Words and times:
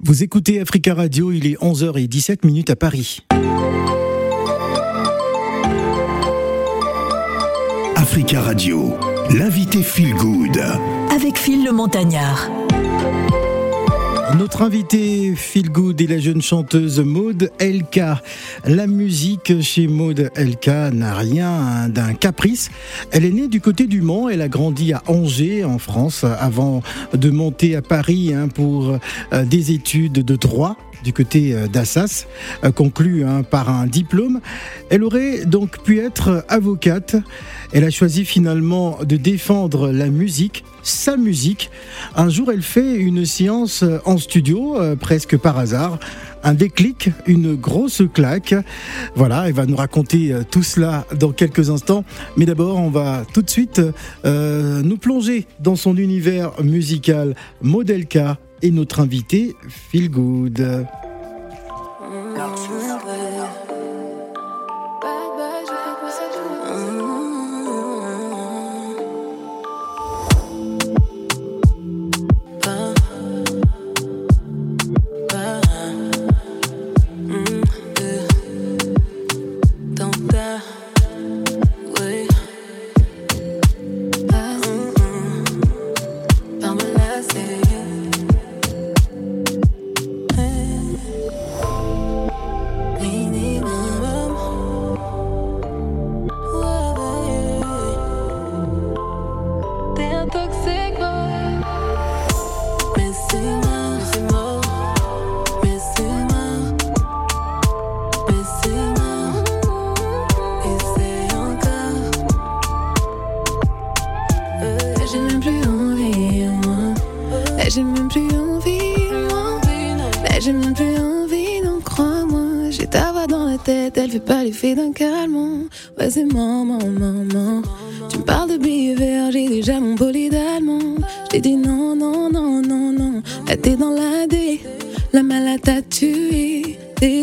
Vous 0.00 0.22
écoutez 0.22 0.60
Africa 0.60 0.94
Radio, 0.94 1.32
il 1.32 1.44
est 1.44 1.56
11h17 1.56 2.46
minutes 2.46 2.70
à 2.70 2.76
Paris. 2.76 3.26
Africa 7.96 8.40
Radio, 8.40 8.96
l'invité 9.36 9.82
Feel 9.82 10.14
Good. 10.14 10.62
Avec 11.12 11.36
Phil 11.36 11.64
le 11.64 11.72
Montagnard. 11.72 12.48
Notre 14.36 14.62
invité 14.62 15.34
Feel 15.34 15.70
Good 15.70 16.00
est 16.00 16.06
la 16.06 16.18
jeune 16.18 16.42
chanteuse 16.42 17.00
Maude 17.00 17.50
LK. 17.60 18.00
La 18.64 18.86
musique 18.86 19.60
chez 19.62 19.88
Maude 19.88 20.30
LK 20.36 20.66
n'a 20.92 21.14
rien 21.14 21.88
d'un 21.88 22.12
caprice. 22.12 22.70
Elle 23.10 23.24
est 23.24 23.30
née 23.30 23.48
du 23.48 23.60
côté 23.60 23.86
du 23.86 24.02
Mans, 24.02 24.28
elle 24.28 24.42
a 24.42 24.48
grandi 24.48 24.92
à 24.92 25.02
Angers 25.06 25.64
en 25.64 25.78
France 25.78 26.24
avant 26.24 26.82
de 27.14 27.30
monter 27.30 27.74
à 27.74 27.82
Paris 27.82 28.34
hein, 28.34 28.48
pour 28.48 28.98
euh, 29.32 29.44
des 29.44 29.72
études 29.72 30.12
de 30.12 30.36
droit 30.36 30.76
du 31.04 31.12
côté 31.12 31.54
euh, 31.54 31.66
d'Assas, 31.66 32.26
euh, 32.64 32.72
conclu 32.72 33.24
hein, 33.24 33.42
par 33.42 33.70
un 33.70 33.86
diplôme. 33.86 34.40
Elle 34.90 35.04
aurait 35.04 35.44
donc 35.44 35.82
pu 35.82 36.00
être 36.00 36.44
avocate. 36.48 37.16
Elle 37.72 37.84
a 37.84 37.90
choisi 37.90 38.24
finalement 38.24 38.98
de 39.04 39.16
défendre 39.16 39.90
la 39.90 40.08
musique, 40.08 40.64
sa 40.82 41.16
musique. 41.16 41.70
Un 42.16 42.28
jour, 42.28 42.50
elle 42.50 42.62
fait 42.62 42.96
une 42.96 43.26
séance 43.26 43.84
en 44.04 44.16
studio, 44.18 44.76
euh, 44.78 44.96
presque 44.96 45.36
par 45.36 45.58
hasard. 45.58 45.98
Un 46.44 46.54
déclic, 46.54 47.10
une 47.26 47.56
grosse 47.56 48.02
claque. 48.14 48.54
Voilà, 49.16 49.48
elle 49.48 49.54
va 49.54 49.66
nous 49.66 49.76
raconter 49.76 50.32
tout 50.52 50.62
cela 50.62 51.04
dans 51.18 51.32
quelques 51.32 51.68
instants. 51.68 52.04
Mais 52.36 52.46
d'abord, 52.46 52.76
on 52.76 52.90
va 52.90 53.24
tout 53.34 53.42
de 53.42 53.50
suite 53.50 53.82
nous 54.24 54.96
plonger 54.98 55.48
dans 55.58 55.74
son 55.74 55.96
univers 55.96 56.52
musical 56.62 57.34
Modelka 57.60 58.38
et 58.62 58.70
notre 58.70 59.00
invité 59.00 59.56
Feel 59.68 60.10
Good. 60.10 60.86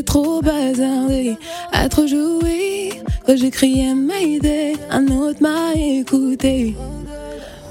Trop 0.04 0.42
bazardé, 0.42 1.38
à 1.72 1.88
trop 1.90 2.08
jouer. 2.08 2.90
Quand 3.26 3.38
j'ai 3.38 3.52
crié 3.52 3.94
Mayday, 3.94 4.74
un 4.90 5.08
autre 5.08 5.42
m'a 5.42 5.74
écouté. 5.76 6.76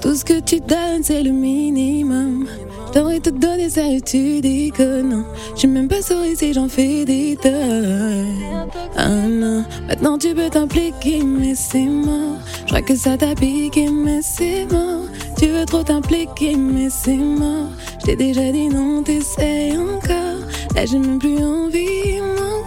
Tout 0.01 0.15
ce 0.15 0.23
que 0.23 0.39
tu 0.39 0.61
donnes, 0.61 1.03
c'est 1.03 1.23
le 1.23 1.31
minimum. 1.31 2.47
J'aurais 2.93 3.19
tout 3.19 3.31
donné 3.31 3.69
ça 3.69 3.81
tu 4.05 4.39
dis 4.39 4.71
que 4.71 5.01
non. 5.01 5.25
J'ai 5.57 5.67
même 5.67 5.89
pas 5.89 6.01
souri 6.01 6.37
si 6.37 6.53
j'en 6.53 6.69
fais 6.69 7.03
des 7.03 7.35
tonnes. 7.35 8.69
Ah 8.95 9.09
non, 9.09 9.65
maintenant 9.89 10.17
tu 10.17 10.33
peux 10.33 10.49
t'impliquer, 10.49 11.21
mais 11.21 11.55
c'est 11.55 11.83
mort. 11.83 12.39
Je 12.61 12.67
crois 12.67 12.81
que 12.81 12.95
ça 12.95 13.17
t'a 13.17 13.35
piqué, 13.35 13.89
mais 13.89 14.21
c'est 14.21 14.65
mort. 14.71 15.03
Tu 15.37 15.47
veux 15.47 15.65
trop 15.65 15.83
t'impliquer, 15.83 16.55
mais 16.55 16.89
c'est 16.89 17.17
mort. 17.17 17.71
J'ai 18.05 18.15
déjà 18.15 18.51
dit 18.51 18.67
non, 18.67 19.01
t'essayes 19.01 19.75
encore. 19.75 20.45
Là 20.75 20.85
j'ai 20.85 20.99
même 20.99 21.17
plus 21.17 21.39
envie, 21.43 22.19
moi. 22.21 22.61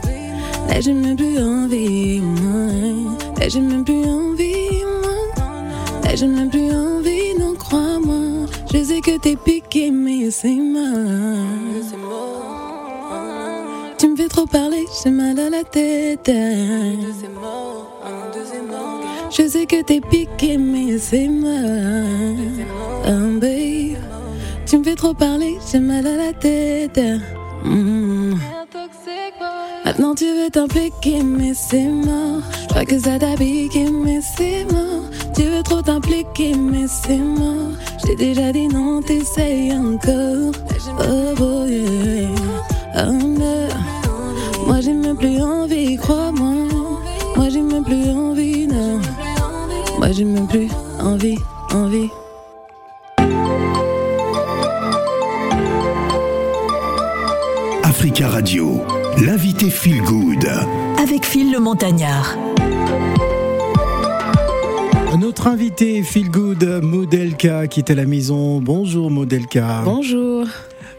Là 0.68 0.80
j'ai 0.80 0.92
même 0.92 1.14
plus 1.14 1.38
envie, 1.38 2.20
moi. 2.20 2.72
Là 3.38 3.48
j'ai 3.48 3.60
même 3.60 3.84
plus 3.84 4.04
envie, 4.04 4.82
moi. 5.02 5.12
Là 6.02 6.16
j'ai 6.16 6.26
même 6.26 6.50
plus 6.50 6.72
envie, 6.72 7.38
non 7.38 7.54
crois-moi. 7.54 8.46
Je 8.72 8.82
sais 8.82 9.00
que 9.00 9.16
t'es 9.16 9.36
piqué, 9.36 9.92
mais 9.92 10.28
c'est 10.32 10.56
mort. 10.56 11.46
Tu 13.96 14.08
me 14.08 14.16
fais 14.16 14.28
trop 14.28 14.46
parler, 14.46 14.86
j'ai 15.04 15.10
mal 15.10 15.38
à 15.38 15.50
la 15.50 15.62
tête. 15.62 16.32
Je 19.30 19.46
sais 19.46 19.66
que 19.66 19.82
t'es 19.82 20.00
piqué, 20.00 20.58
mais 20.58 20.98
c'est 20.98 21.28
mort. 21.28 22.34
Oh, 23.06 23.40
babe. 23.40 24.07
Tu 24.68 24.76
me 24.76 24.84
fais 24.84 24.96
trop 24.96 25.14
parler, 25.14 25.56
j'ai 25.72 25.78
mal 25.78 26.06
à 26.06 26.16
la 26.16 26.32
tête. 26.34 27.00
Mm. 27.64 28.34
Maintenant 29.82 30.14
tu 30.14 30.26
veux 30.26 30.50
t'impliquer, 30.50 31.22
mais 31.22 31.54
c'est 31.54 31.88
mort. 31.88 32.42
Je 32.64 32.68
crois 32.68 32.84
que 32.84 32.98
ça 32.98 33.18
piqué, 33.38 33.86
mais 33.90 34.20
c'est 34.20 34.70
mort. 34.70 35.04
Tu 35.34 35.44
veux 35.44 35.62
trop 35.62 35.80
t'impliquer, 35.80 36.54
mais 36.54 36.86
c'est 36.86 37.16
mort. 37.16 37.72
J'ai 38.04 38.14
déjà 38.14 38.52
dit 38.52 38.68
non, 38.68 39.00
t'essayes 39.00 39.72
encore. 39.72 40.52
Oh 41.00 41.34
oh. 41.40 41.66
Moi 44.66 44.80
j'ai 44.82 44.92
même 44.92 45.16
plus 45.16 45.42
envie, 45.42 45.96
crois-moi. 45.96 46.52
Moi 47.36 47.48
j'ai 47.48 47.62
même 47.62 47.84
plus 47.84 48.10
envie, 48.10 48.66
non. 48.66 49.00
Moi 49.96 50.12
j'ai 50.12 50.24
même 50.24 50.46
plus 50.46 50.68
envie, 51.00 51.38
envie. 51.72 52.10
Africa 57.98 58.28
Radio, 58.28 58.80
l'invité 59.24 59.70
Feel 59.70 60.00
Good. 60.02 60.46
Avec 61.02 61.24
Phil 61.24 61.50
le 61.52 61.58
Montagnard. 61.58 62.36
Notre 65.18 65.48
invité 65.48 66.04
Feel 66.04 66.30
Good 66.30 66.62
Modelka 66.84 67.66
qui 67.66 67.80
est 67.80 67.90
à 67.90 67.96
la 67.96 68.04
maison. 68.04 68.60
Bonjour 68.60 69.10
Modelka. 69.10 69.82
Bonjour. 69.84 70.46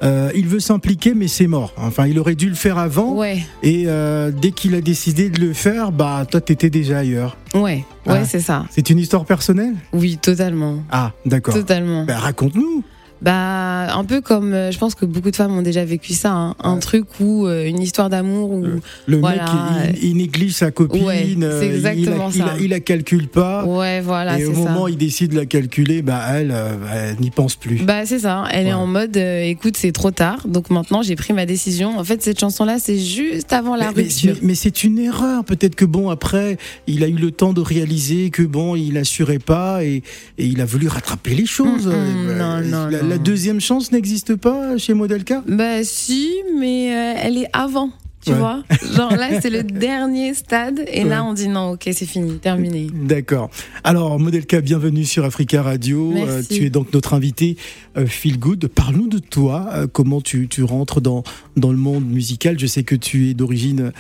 Euh, 0.03 0.29
il 0.35 0.45
veut 0.47 0.59
s'impliquer, 0.59 1.13
mais 1.13 1.29
c'est 1.29 1.47
mort. 1.47 1.71
Enfin, 1.77 2.05
il 2.05 2.19
aurait 2.19 2.35
dû 2.35 2.49
le 2.49 2.55
faire 2.55 2.77
avant. 2.77 3.13
Ouais, 3.15 3.43
Et 3.63 3.85
euh, 3.87 4.31
dès 4.31 4.51
qu'il 4.51 4.75
a 4.75 4.81
décidé 4.81 5.29
de 5.29 5.39
le 5.39 5.53
faire, 5.53 5.93
bah 5.93 6.25
toi 6.29 6.41
t'étais 6.41 6.69
déjà 6.69 6.97
ailleurs. 6.99 7.37
ouais, 7.53 7.61
ouais, 7.61 7.85
Ah. 8.07 8.25
c'est 8.25 8.41
ça. 8.41 8.65
C'est 8.71 8.89
une 8.89 8.99
histoire 8.99 9.23
personnelle? 9.23 9.75
Oui, 9.93 10.17
totalement. 10.21 10.83
Ah, 10.91 11.13
d'accord. 11.25 11.53
Totalement. 11.53 12.03
Ben, 12.03 12.17
raconte-nous. 12.17 12.83
Bah, 13.21 13.93
un 13.95 14.05
peu 14.05 14.21
comme, 14.21 14.53
euh, 14.53 14.71
je 14.71 14.77
pense 14.77 14.95
que 14.95 15.05
beaucoup 15.05 15.29
de 15.31 15.35
femmes 15.35 15.51
ont 15.57 15.61
déjà 15.61 15.83
vécu 15.83 16.13
ça, 16.13 16.31
hein. 16.31 16.55
un 16.63 16.77
truc 16.77 17.05
où 17.19 17.47
euh, 17.47 17.65
une 17.65 17.81
histoire 17.81 18.09
d'amour 18.09 18.51
où, 18.51 18.65
Euh, 18.65 18.79
Le 19.07 19.17
Voilà. 19.17 19.43
mec, 19.83 19.97
il, 20.01 20.09
il 20.11 20.17
néglige 20.17 20.53
sa 20.53 20.71
copine. 20.71 21.03
Ouais, 21.03 21.35
c'est 21.59 21.67
il- 21.67 21.75
exactement 21.75 22.29
il, 22.33 22.39
la- 22.39 22.45
ça. 22.45 22.51
Il, 22.53 22.57
la- 22.59 22.63
il 22.65 22.69
la 22.69 22.79
calcule 22.79 23.27
pas. 23.27 23.65
ouais, 23.65 23.99
voilà, 24.01 24.39
et 24.39 24.45
au 24.45 24.53
moment 24.53 24.83
où 24.83 24.87
il 24.87 24.97
décide 24.97 25.31
de 25.31 25.35
la 25.37 25.45
calculer, 25.45 26.01
bah 26.01 26.21
elle, 26.29 26.51
euh, 26.51 26.75
elle 26.93 27.19
n'y 27.19 27.29
pense 27.31 27.55
plus. 27.55 27.77
Bah 27.83 28.05
c'est 28.05 28.19
ça, 28.19 28.45
elle 28.51 28.65
Ouais. 28.65 28.69
est 28.71 28.73
en 28.73 28.87
mode 28.87 29.17
écoute 29.17 29.75
c'est 29.77 29.91
trop 29.91 30.11
tard 30.11 30.47
donc 30.47 30.69
maintenant 30.69 31.01
j'ai 31.01 31.15
pris 31.15 31.33
ma 31.33 31.45
décision. 31.45 31.97
En 31.99 32.03
fait 32.03 32.21
cette 32.23 32.39
chanson 32.39 32.63
là 32.65 32.77
c'est 32.79 32.97
juste 32.99 33.51
avant 33.51 33.75
la 33.75 33.91
Mais- 33.91 34.03
rupture. 34.03 34.35
Mais, 34.41 34.47
mais 34.49 34.55
c'est 34.55 34.83
une 34.83 34.97
erreur. 34.99 35.43
Peut-être 35.43 35.75
que 35.75 35.85
bon 35.85 36.09
après, 36.09 36.57
il 36.87 37.03
a 37.03 37.07
eu 37.07 37.13
le 37.13 37.31
temps 37.31 37.53
de 37.53 37.61
réaliser 37.61 38.29
que 38.29 38.43
bon, 38.43 38.75
il 38.75 38.97
assurait 38.97 39.39
pas 39.39 39.83
et, 39.83 40.03
et 40.37 40.45
il 40.45 40.61
a 40.61 40.65
voulu 40.65 40.87
rattraper 40.87 41.33
les 41.35 41.45
choses. 41.45 41.87
Mm, 41.87 41.91
mm, 41.91 42.37
non, 42.37 42.61
non, 42.61 42.87
la, 42.87 43.08
la 43.09 43.17
non. 43.17 43.23
deuxième 43.23 43.59
chance 43.59 43.91
n'existe 43.91 44.35
pas 44.35 44.77
chez 44.77 44.93
Modelka. 44.93 45.43
Bah 45.47 45.83
si 45.83 46.29
mais 46.59 46.93
euh, 46.93 47.19
elle 47.23 47.37
est 47.37 47.49
avant. 47.53 47.91
Tu 48.25 48.33
vois 48.33 48.63
Genre 48.93 49.15
là, 49.15 49.39
c'est 49.41 49.49
le 49.49 49.63
dernier 49.79 50.33
stade. 50.33 50.83
Et 50.91 51.03
là, 51.03 51.23
on 51.23 51.33
dit 51.33 51.47
non, 51.47 51.71
ok, 51.71 51.89
c'est 51.93 52.05
fini, 52.05 52.37
terminé. 52.37 52.87
D'accord. 52.93 53.49
Alors, 53.83 54.19
Modelka, 54.19 54.59
bienvenue 54.59 55.05
sur 55.05 55.23
Africa 55.23 55.63
Radio. 55.63 56.13
Euh, 56.17 56.43
tu 56.47 56.65
es 56.65 56.69
donc 56.69 56.93
notre 56.93 57.13
invité 57.13 57.55
euh, 57.97 58.05
Feel 58.05 58.37
Good. 58.37 58.67
Parle-nous 58.67 59.07
de 59.07 59.19
toi. 59.19 59.69
Euh, 59.73 59.87
comment 59.87 60.19
tu, 60.19 60.49
tu, 60.49 60.63
rentres 60.63 60.99
dans, 60.99 61.23
dans 61.55 61.71
le 61.71 61.77
monde 61.77 62.05
musical 62.05 62.59
Je 62.59 62.67
sais 62.67 62.83
que 62.83 62.95
tu 62.95 63.29
es 63.29 63.33
d'origine 63.33 63.91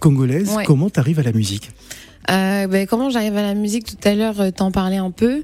congolaise. 0.00 0.50
Comment 0.66 0.90
tu 0.90 1.00
arrives 1.00 1.20
à 1.20 1.22
la 1.22 1.32
musique? 1.32 1.70
Ben, 2.28 2.86
Comment 2.88 3.08
j'arrive 3.08 3.36
à 3.36 3.42
la 3.42 3.54
musique? 3.54 3.86
Tout 3.86 4.08
à 4.08 4.14
l'heure, 4.14 4.52
t'en 4.52 4.72
parlais 4.72 4.96
un 4.96 5.12
peu. 5.12 5.42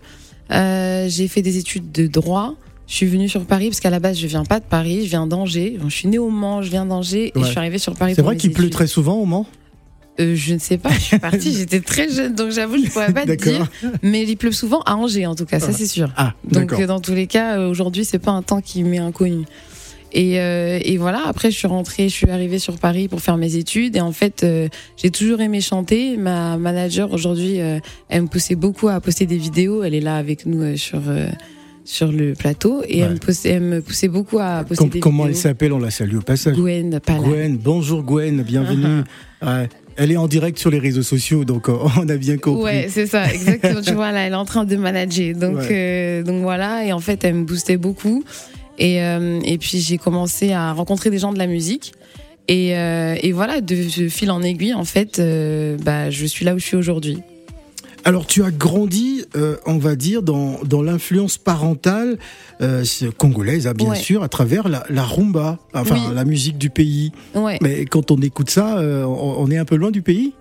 J'ai 0.50 1.28
fait 1.28 1.42
des 1.42 1.58
études 1.58 1.92
de 1.92 2.06
droit. 2.08 2.56
Je 2.90 2.96
suis 2.96 3.06
venue 3.06 3.28
sur 3.28 3.44
Paris 3.44 3.68
parce 3.68 3.78
qu'à 3.78 3.88
la 3.88 4.00
base, 4.00 4.18
je 4.18 4.26
viens 4.26 4.44
pas 4.44 4.58
de 4.58 4.64
Paris, 4.64 5.04
je 5.04 5.10
viens 5.10 5.28
d'Angers. 5.28 5.78
Je 5.80 5.94
suis 5.94 6.08
née 6.08 6.18
au 6.18 6.28
Mans, 6.28 6.60
je 6.60 6.70
viens 6.70 6.84
d'Angers 6.84 7.32
et 7.36 7.40
je 7.40 7.44
suis 7.44 7.56
arrivée 7.56 7.78
sur 7.78 7.94
Paris. 7.94 8.14
C'est 8.16 8.22
vrai 8.22 8.36
qu'il 8.36 8.52
pleut 8.52 8.68
très 8.68 8.88
souvent 8.88 9.14
au 9.14 9.26
Mans? 9.26 9.46
Euh, 10.18 10.34
je 10.34 10.54
ne 10.54 10.58
sais 10.58 10.76
pas, 10.76 10.90
je 10.90 10.98
suis 10.98 11.18
partie, 11.20 11.54
j'étais 11.54 11.80
très 11.80 12.10
jeune, 12.10 12.34
donc 12.34 12.50
j'avoue, 12.50 12.78
je 12.78 12.82
ne 12.82 12.88
pourrais 12.88 13.12
pas 13.12 13.24
te 13.24 13.32
dire. 13.32 13.70
Mais 14.02 14.24
il 14.24 14.36
pleut 14.36 14.50
souvent 14.50 14.80
à 14.80 14.96
Angers, 14.96 15.24
en 15.26 15.36
tout 15.36 15.46
cas, 15.46 15.60
ça 15.60 15.72
c'est 15.72 15.86
sûr. 15.86 16.12
Ah, 16.16 16.34
donc 16.50 16.72
euh, 16.72 16.86
dans 16.88 17.00
tous 17.00 17.14
les 17.14 17.28
cas, 17.28 17.58
euh, 17.58 17.70
aujourd'hui, 17.70 18.04
c'est 18.04 18.18
pas 18.18 18.32
un 18.32 18.42
temps 18.42 18.60
qui 18.60 18.82
m'est 18.82 18.98
inconnu. 18.98 19.44
Et, 20.12 20.34
et, 20.34 20.98
voilà, 20.98 21.22
après 21.26 21.52
je 21.52 21.56
suis 21.56 21.68
rentrée, 21.68 22.08
je 22.08 22.14
suis 22.14 22.28
arrivée 22.28 22.58
sur 22.58 22.76
Paris 22.76 23.06
pour 23.06 23.20
faire 23.20 23.36
mes 23.36 23.54
études. 23.54 23.94
Et 23.94 24.00
en 24.00 24.10
fait, 24.10 24.44
j'ai 24.96 25.10
toujours 25.12 25.40
aimé 25.40 25.60
chanter. 25.60 26.16
Ma 26.16 26.56
manager 26.56 27.12
aujourd'hui, 27.12 27.58
elle 28.08 28.22
me 28.22 28.26
poussait 28.26 28.56
beaucoup 28.56 28.88
à 28.88 29.00
poster 29.00 29.26
des 29.26 29.38
vidéos. 29.38 29.84
Elle 29.84 29.94
est 29.94 30.00
là 30.00 30.16
avec 30.16 30.46
nous 30.46 30.76
sur 30.76 31.00
sur 31.84 32.12
le 32.12 32.34
plateau 32.34 32.82
et 32.86 32.98
elle, 32.98 33.14
me 33.14 33.18
poussait, 33.18 33.60
me 33.60 33.80
poussait 33.80 34.08
beaucoup 34.08 34.38
à 34.38 34.64
poster 34.64 34.88
des 34.88 35.00
Comment 35.00 35.26
elle 35.26 35.36
s'appelle 35.36 35.72
On 35.72 35.78
la 35.78 35.90
salue 35.90 36.16
au 36.16 36.22
passage. 36.22 36.56
Gwen 36.56 37.00
Gwen, 37.06 37.56
bonjour 37.56 38.02
Gwen, 38.02 38.42
bienvenue. 38.42 39.02
Elle 40.02 40.12
est 40.12 40.16
en 40.16 40.28
direct 40.28 40.58
sur 40.58 40.70
les 40.70 40.78
réseaux 40.78 41.02
sociaux, 41.02 41.44
donc 41.44 41.68
euh, 41.68 41.76
on 41.98 42.08
a 42.08 42.16
bien 42.16 42.38
compris. 42.38 42.62
Ouais, 42.62 42.86
c'est 42.88 43.06
ça, 43.06 43.30
exactement. 43.30 43.82
tu 43.82 43.92
vois, 43.92 44.12
là, 44.12 44.26
elle 44.26 44.32
est 44.32 44.36
en 44.36 44.46
train 44.46 44.64
de 44.64 44.76
manager. 44.76 45.34
Donc, 45.34 45.58
euh, 45.70 46.22
donc 46.22 46.40
voilà, 46.40 46.86
et 46.86 46.92
en 46.94 47.00
fait, 47.00 47.22
elle 47.22 47.34
me 47.34 47.44
boostait 47.44 47.76
beaucoup. 47.76 48.24
Et, 48.78 49.02
euh, 49.02 49.40
et 49.44 49.58
puis, 49.58 49.78
j'ai 49.78 49.98
commencé 49.98 50.52
à 50.52 50.72
rencontrer 50.72 51.10
des 51.10 51.18
gens 51.18 51.34
de 51.34 51.38
la 51.38 51.46
musique. 51.46 51.92
Et, 52.48 52.70
et 52.70 53.32
voilà, 53.32 53.60
de, 53.60 53.76
de, 53.76 54.08
fil 54.08 54.30
en 54.30 54.42
aiguille, 54.42 54.74
en 54.74 54.84
fait, 54.84 55.22
bah, 55.84 56.10
je 56.10 56.26
suis 56.26 56.44
là 56.44 56.54
où 56.54 56.58
je 56.58 56.64
suis 56.64 56.76
aujourd'hui. 56.76 57.18
Alors 58.04 58.26
tu 58.26 58.42
as 58.42 58.50
grandi, 58.50 59.24
euh, 59.36 59.56
on 59.66 59.78
va 59.78 59.94
dire, 59.94 60.22
dans, 60.22 60.58
dans 60.64 60.82
l'influence 60.82 61.38
parentale 61.38 62.18
euh, 62.60 62.84
congolaise, 63.16 63.66
hein, 63.66 63.72
bien 63.74 63.94
sûr, 63.94 64.22
à 64.22 64.28
travers 64.28 64.68
la, 64.68 64.84
la 64.88 65.02
rumba, 65.02 65.58
enfin 65.74 66.12
la 66.12 66.24
musique 66.24 66.58
du 66.58 66.70
pays. 66.70 67.12
Mais 67.60 67.84
quand 67.84 68.10
on 68.10 68.16
écoute 68.18 68.50
ça, 68.50 68.78
euh, 68.78 69.04
on, 69.04 69.50
est 69.50 69.58
un 69.58 69.64
peu 69.64 69.76
loin 69.76 69.90
du 69.90 70.02
pays? 70.02 70.32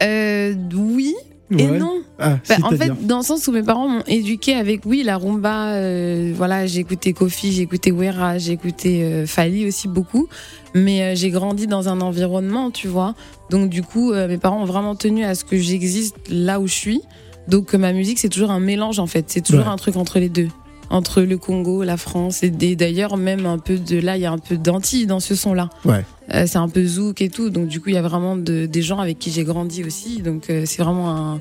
Oui, 0.00 1.16
et 1.56 1.66
non. 1.66 2.02
Ah, 2.18 2.38
bah, 2.48 2.56
en 2.64 2.70
fait, 2.70 3.06
dans 3.06 3.18
le 3.18 3.22
sens 3.22 3.46
où 3.46 3.52
mes 3.52 3.62
parents 3.62 3.88
m'ont 3.88 4.02
éduqué 4.06 4.54
avec, 4.54 4.84
oui, 4.84 5.02
la 5.02 5.16
rumba, 5.16 5.74
euh, 5.74 6.32
voilà, 6.34 6.66
j'ai 6.66 6.80
écouté 6.80 7.12
Kofi, 7.12 7.52
j'ai 7.52 7.62
écouté 7.62 7.92
Wera, 7.92 8.38
j'ai 8.38 8.52
écouté 8.52 9.04
euh, 9.04 9.26
Fali 9.26 9.66
aussi 9.66 9.86
beaucoup, 9.88 10.28
mais 10.74 11.02
euh, 11.02 11.14
j'ai 11.14 11.30
grandi 11.30 11.66
dans 11.66 11.88
un 11.88 12.00
environnement, 12.00 12.70
tu 12.70 12.88
vois. 12.88 13.14
Donc 13.50 13.70
du 13.70 13.82
coup, 13.82 14.12
mes 14.12 14.36
parents 14.36 14.62
ont 14.62 14.66
vraiment 14.66 14.94
tenu 14.94 15.24
à 15.24 15.34
ce 15.34 15.44
que 15.44 15.56
j'existe 15.56 16.16
là 16.28 16.60
où 16.60 16.66
je 16.66 16.74
suis. 16.74 17.02
Donc 17.46 17.72
ma 17.72 17.92
musique, 17.92 18.18
c'est 18.18 18.28
toujours 18.28 18.50
un 18.50 18.60
mélange 18.60 18.98
en 18.98 19.06
fait, 19.06 19.24
c'est 19.28 19.40
toujours 19.40 19.68
un 19.68 19.76
truc 19.76 19.96
entre 19.96 20.18
les 20.18 20.28
deux 20.28 20.48
entre 20.90 21.22
le 21.22 21.36
Congo, 21.36 21.82
la 21.82 21.96
France 21.96 22.42
et 22.42 22.50
d'ailleurs 22.50 23.16
même 23.16 23.46
un 23.46 23.58
peu 23.58 23.76
de 23.76 23.98
là, 23.98 24.16
il 24.16 24.22
y 24.22 24.26
a 24.26 24.32
un 24.32 24.38
peu 24.38 24.56
d'Antilles 24.56 25.06
dans 25.06 25.20
ce 25.20 25.34
son-là. 25.34 25.70
Ouais. 25.84 26.04
Euh, 26.34 26.44
c'est 26.46 26.58
un 26.58 26.68
peu 26.68 26.84
zouk 26.84 27.20
et 27.22 27.28
tout, 27.28 27.50
donc 27.50 27.68
du 27.68 27.80
coup 27.80 27.88
il 27.88 27.94
y 27.94 27.98
a 27.98 28.02
vraiment 28.02 28.36
de, 28.36 28.66
des 28.66 28.82
gens 28.82 28.98
avec 28.98 29.18
qui 29.18 29.30
j'ai 29.30 29.44
grandi 29.44 29.84
aussi, 29.84 30.22
donc 30.22 30.50
euh, 30.50 30.64
c'est 30.66 30.82
vraiment 30.82 31.10
un, 31.10 31.40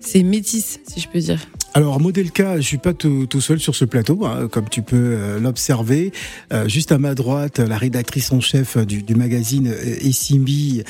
c'est 0.00 0.22
métis 0.22 0.80
si 0.86 1.00
je 1.00 1.08
peux 1.08 1.20
dire. 1.20 1.38
Alors, 1.74 2.00
Modelka, 2.00 2.56
je 2.56 2.66
suis 2.66 2.76
pas 2.76 2.92
tout, 2.92 3.26
seul 3.40 3.58
sur 3.58 3.74
ce 3.74 3.86
plateau, 3.86 4.26
hein, 4.26 4.46
comme 4.50 4.68
tu 4.68 4.82
peux 4.82 4.96
euh, 4.96 5.40
l'observer. 5.40 6.12
Euh, 6.52 6.68
juste 6.68 6.92
à 6.92 6.98
ma 6.98 7.14
droite, 7.14 7.60
la 7.60 7.78
rédactrice 7.78 8.30
en 8.30 8.40
chef 8.40 8.76
du, 8.76 9.02
du 9.02 9.14
magazine 9.14 9.68
euh, 9.68 10.06
Essimbi, 10.06 10.82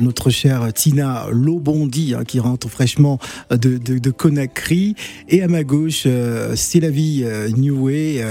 notre 0.00 0.30
chère 0.30 0.72
Tina 0.72 1.26
Lobondi, 1.30 2.14
hein, 2.14 2.24
qui 2.26 2.40
rentre 2.40 2.68
fraîchement 2.68 3.20
de, 3.50 3.78
de, 3.78 3.98
de, 3.98 4.10
Conakry. 4.10 4.96
Et 5.28 5.44
à 5.44 5.48
ma 5.48 5.62
gauche, 5.62 6.08
c'est 6.56 6.80
la 6.80 6.90
vie 6.90 7.24
Newway, 7.56 8.24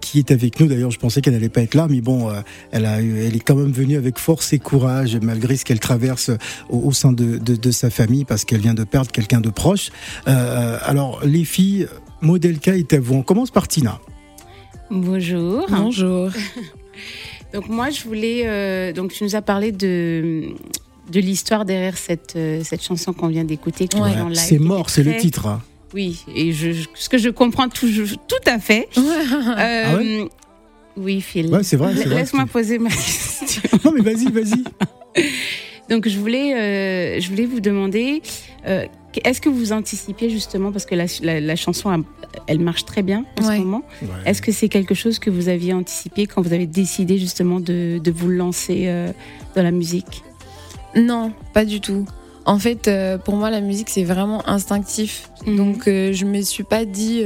qui 0.00 0.18
est 0.18 0.30
avec 0.30 0.60
nous. 0.60 0.66
D'ailleurs, 0.66 0.90
je 0.90 0.98
pensais 0.98 1.20
qu'elle 1.22 1.34
n'allait 1.34 1.48
pas 1.48 1.62
être 1.62 1.74
là, 1.74 1.86
mais 1.88 2.00
bon, 2.00 2.30
elle, 2.70 2.84
a, 2.84 3.00
elle 3.00 3.34
est 3.34 3.44
quand 3.44 3.54
même 3.54 3.72
venue 3.72 3.96
avec 3.96 4.18
force 4.18 4.52
et 4.52 4.58
courage, 4.58 5.16
malgré 5.22 5.56
ce 5.56 5.64
qu'elle 5.64 5.80
traverse 5.80 6.30
au, 6.68 6.78
au, 6.88 6.92
sein 6.92 7.12
de, 7.12 7.38
de, 7.38 7.70
sa 7.70 7.88
famille, 7.88 8.24
parce 8.24 8.44
qu'elle 8.44 8.60
vient 8.60 8.74
de 8.74 8.84
perdre 8.84 9.10
quelqu'un 9.10 9.40
de 9.40 9.50
proche. 9.50 9.90
Alors, 10.84 11.20
les 11.24 11.44
filles, 11.44 11.88
Modelka 12.20 12.76
est 12.76 12.92
à 12.92 13.00
vous. 13.00 13.14
On 13.14 13.22
commence 13.22 13.50
par 13.50 13.68
Tina. 13.68 14.00
Bonjour. 14.90 15.66
Bonjour. 15.70 16.30
donc 17.54 17.68
moi, 17.68 17.90
je 17.90 18.02
voulais... 18.04 18.42
Euh, 18.46 18.92
donc 18.92 19.12
tu 19.12 19.24
nous 19.24 19.34
as 19.34 19.42
parlé 19.42 19.72
de 19.72 20.54
de 21.10 21.18
l'histoire 21.18 21.64
derrière 21.64 21.98
cette, 21.98 22.36
euh, 22.36 22.62
cette 22.62 22.82
chanson 22.82 23.12
qu'on 23.12 23.26
vient 23.26 23.44
d'écouter. 23.44 23.88
C'est 24.34 24.60
mort, 24.60 24.88
c'est 24.88 25.02
le 25.02 25.16
titre. 25.16 25.46
Hein. 25.46 25.60
Oui, 25.92 26.24
et 26.34 26.52
je, 26.52 26.70
ce 26.94 27.08
que 27.08 27.18
je 27.18 27.28
comprends 27.28 27.68
tout, 27.68 27.88
tout 28.28 28.36
à 28.46 28.58
fait. 28.58 28.88
Ah 28.96 29.96
euh, 29.96 30.24
oui, 30.96 31.20
Phil. 31.20 31.50
c'est 31.62 31.76
vrai. 31.76 31.92
Laisse-moi 31.92 32.46
poser 32.46 32.78
ma 32.78 32.88
question. 32.90 33.62
non, 33.84 33.92
mais 33.92 34.00
vas-y, 34.00 34.30
vas-y. 34.30 34.62
Donc, 35.90 36.08
je 36.08 36.18
voulais, 36.18 37.20
je 37.20 37.28
voulais 37.28 37.46
vous 37.46 37.60
demander 37.60 38.22
est-ce 39.24 39.40
que 39.40 39.48
vous 39.48 39.72
anticipiez 39.72 40.30
justement, 40.30 40.72
parce 40.72 40.86
que 40.86 40.94
la, 40.94 41.56
chanson, 41.56 42.04
elle 42.46 42.60
marche 42.60 42.84
très 42.84 43.02
bien 43.02 43.24
en 43.38 43.42
ce 43.44 43.58
moment, 43.58 43.82
est-ce 44.26 44.42
que 44.42 44.52
c'est 44.52 44.68
quelque 44.68 44.94
chose 44.94 45.18
que 45.18 45.30
vous 45.30 45.48
aviez 45.48 45.72
anticipé 45.72 46.26
quand 46.26 46.42
vous 46.42 46.52
avez 46.52 46.66
décidé 46.66 47.18
justement 47.18 47.60
de, 47.60 48.00
vous 48.14 48.28
lancer 48.28 48.84
euh, 48.86 49.12
dans 49.56 49.62
la 49.62 49.70
musique? 49.70 50.22
Non, 50.94 51.32
pas 51.54 51.64
du 51.64 51.80
tout. 51.80 52.06
En 52.44 52.58
fait, 52.58 52.88
euh, 52.88 53.18
pour 53.18 53.36
moi, 53.36 53.50
la 53.50 53.60
musique, 53.60 53.88
c'est 53.88 54.04
vraiment 54.04 54.46
instinctif. 54.48 55.30
Mhm. 55.46 55.56
Donc, 55.56 55.88
euh, 55.88 56.12
je 56.12 56.24
me 56.24 56.42
suis 56.42 56.64
pas 56.64 56.84
dit, 56.84 57.22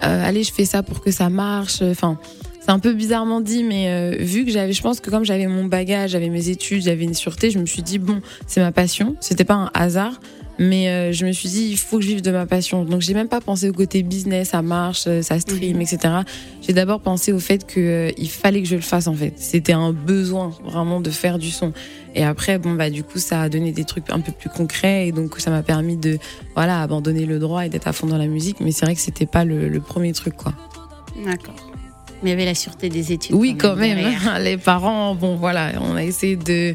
allez, 0.00 0.42
je 0.42 0.52
fais 0.52 0.64
ça 0.64 0.82
pour 0.82 1.00
que 1.00 1.10
ça 1.10 1.28
marche. 1.28 1.82
Enfin, 1.82 2.18
c'est 2.60 2.70
un 2.70 2.78
peu 2.78 2.94
bizarrement 2.94 3.40
dit, 3.40 3.64
mais 3.64 4.16
vu 4.18 4.44
que 4.44 4.50
j'avais, 4.50 4.72
je 4.72 4.82
pense 4.82 5.00
que 5.00 5.10
comme 5.10 5.24
j'avais 5.24 5.46
mon 5.46 5.64
bagage, 5.64 6.10
j'avais 6.10 6.30
mes 6.30 6.48
études, 6.48 6.82
j'avais 6.82 7.04
une 7.04 7.14
sûreté, 7.14 7.50
je 7.50 7.58
me 7.58 7.66
suis 7.66 7.82
dit 7.82 7.98
bon, 7.98 8.22
c'est 8.46 8.60
ma 8.60 8.72
passion. 8.72 9.16
C'était 9.20 9.44
pas 9.44 9.54
un 9.54 9.70
hasard. 9.74 10.20
Mais 10.58 10.88
euh, 10.88 11.12
je 11.12 11.26
me 11.26 11.32
suis 11.32 11.48
dit, 11.48 11.68
il 11.70 11.78
faut 11.78 11.98
que 11.98 12.04
je 12.04 12.08
vive 12.08 12.22
de 12.22 12.30
ma 12.30 12.46
passion. 12.46 12.84
Donc, 12.84 13.00
j'ai 13.00 13.14
même 13.14 13.28
pas 13.28 13.40
pensé 13.40 13.68
au 13.68 13.72
côté 13.72 14.02
business, 14.02 14.50
ça 14.50 14.62
marche, 14.62 15.04
euh, 15.06 15.22
ça 15.22 15.38
stream, 15.40 15.76
mhm. 15.76 15.82
etc. 15.82 16.14
J'ai 16.62 16.72
d'abord 16.72 17.00
pensé 17.00 17.32
au 17.32 17.40
fait 17.40 17.66
que 17.66 17.80
euh, 17.80 18.10
il 18.16 18.30
fallait 18.30 18.62
que 18.62 18.68
je 18.68 18.76
le 18.76 18.80
fasse, 18.80 19.08
en 19.08 19.14
fait. 19.14 19.34
C'était 19.36 19.72
un 19.72 19.92
besoin, 19.92 20.52
vraiment, 20.64 21.00
de 21.00 21.10
faire 21.10 21.38
du 21.38 21.50
son. 21.50 21.72
Et 22.14 22.24
après, 22.24 22.58
bon, 22.58 22.74
bah, 22.74 22.90
du 22.90 23.02
coup, 23.02 23.18
ça 23.18 23.42
a 23.42 23.48
donné 23.48 23.72
des 23.72 23.84
trucs 23.84 24.10
un 24.10 24.20
peu 24.20 24.32
plus 24.32 24.48
concrets. 24.48 25.08
Et 25.08 25.12
donc, 25.12 25.40
ça 25.40 25.50
m'a 25.50 25.62
permis 25.62 25.96
de, 25.96 26.18
voilà, 26.54 26.82
abandonner 26.82 27.26
le 27.26 27.38
droit 27.40 27.66
et 27.66 27.68
d'être 27.68 27.88
à 27.88 27.92
fond 27.92 28.06
dans 28.06 28.18
la 28.18 28.28
musique. 28.28 28.60
Mais 28.60 28.70
c'est 28.70 28.84
vrai 28.84 28.94
que 28.94 29.00
c'était 29.00 29.26
pas 29.26 29.44
le, 29.44 29.68
le, 29.68 29.80
premier 29.80 30.12
truc, 30.12 30.36
quoi. 30.36 30.52
D'accord. 31.24 31.56
Mais 32.22 32.30
il 32.30 32.32
y 32.32 32.32
avait 32.32 32.44
la 32.44 32.54
sûreté 32.54 32.88
des 32.88 33.12
études. 33.12 33.34
Oui, 33.34 33.56
quand 33.58 33.74
même. 33.74 33.98
Les 34.40 34.56
parents, 34.56 35.16
bon, 35.16 35.34
voilà, 35.34 35.72
on 35.80 35.96
a 35.96 36.04
essayé 36.04 36.36
de 36.36 36.74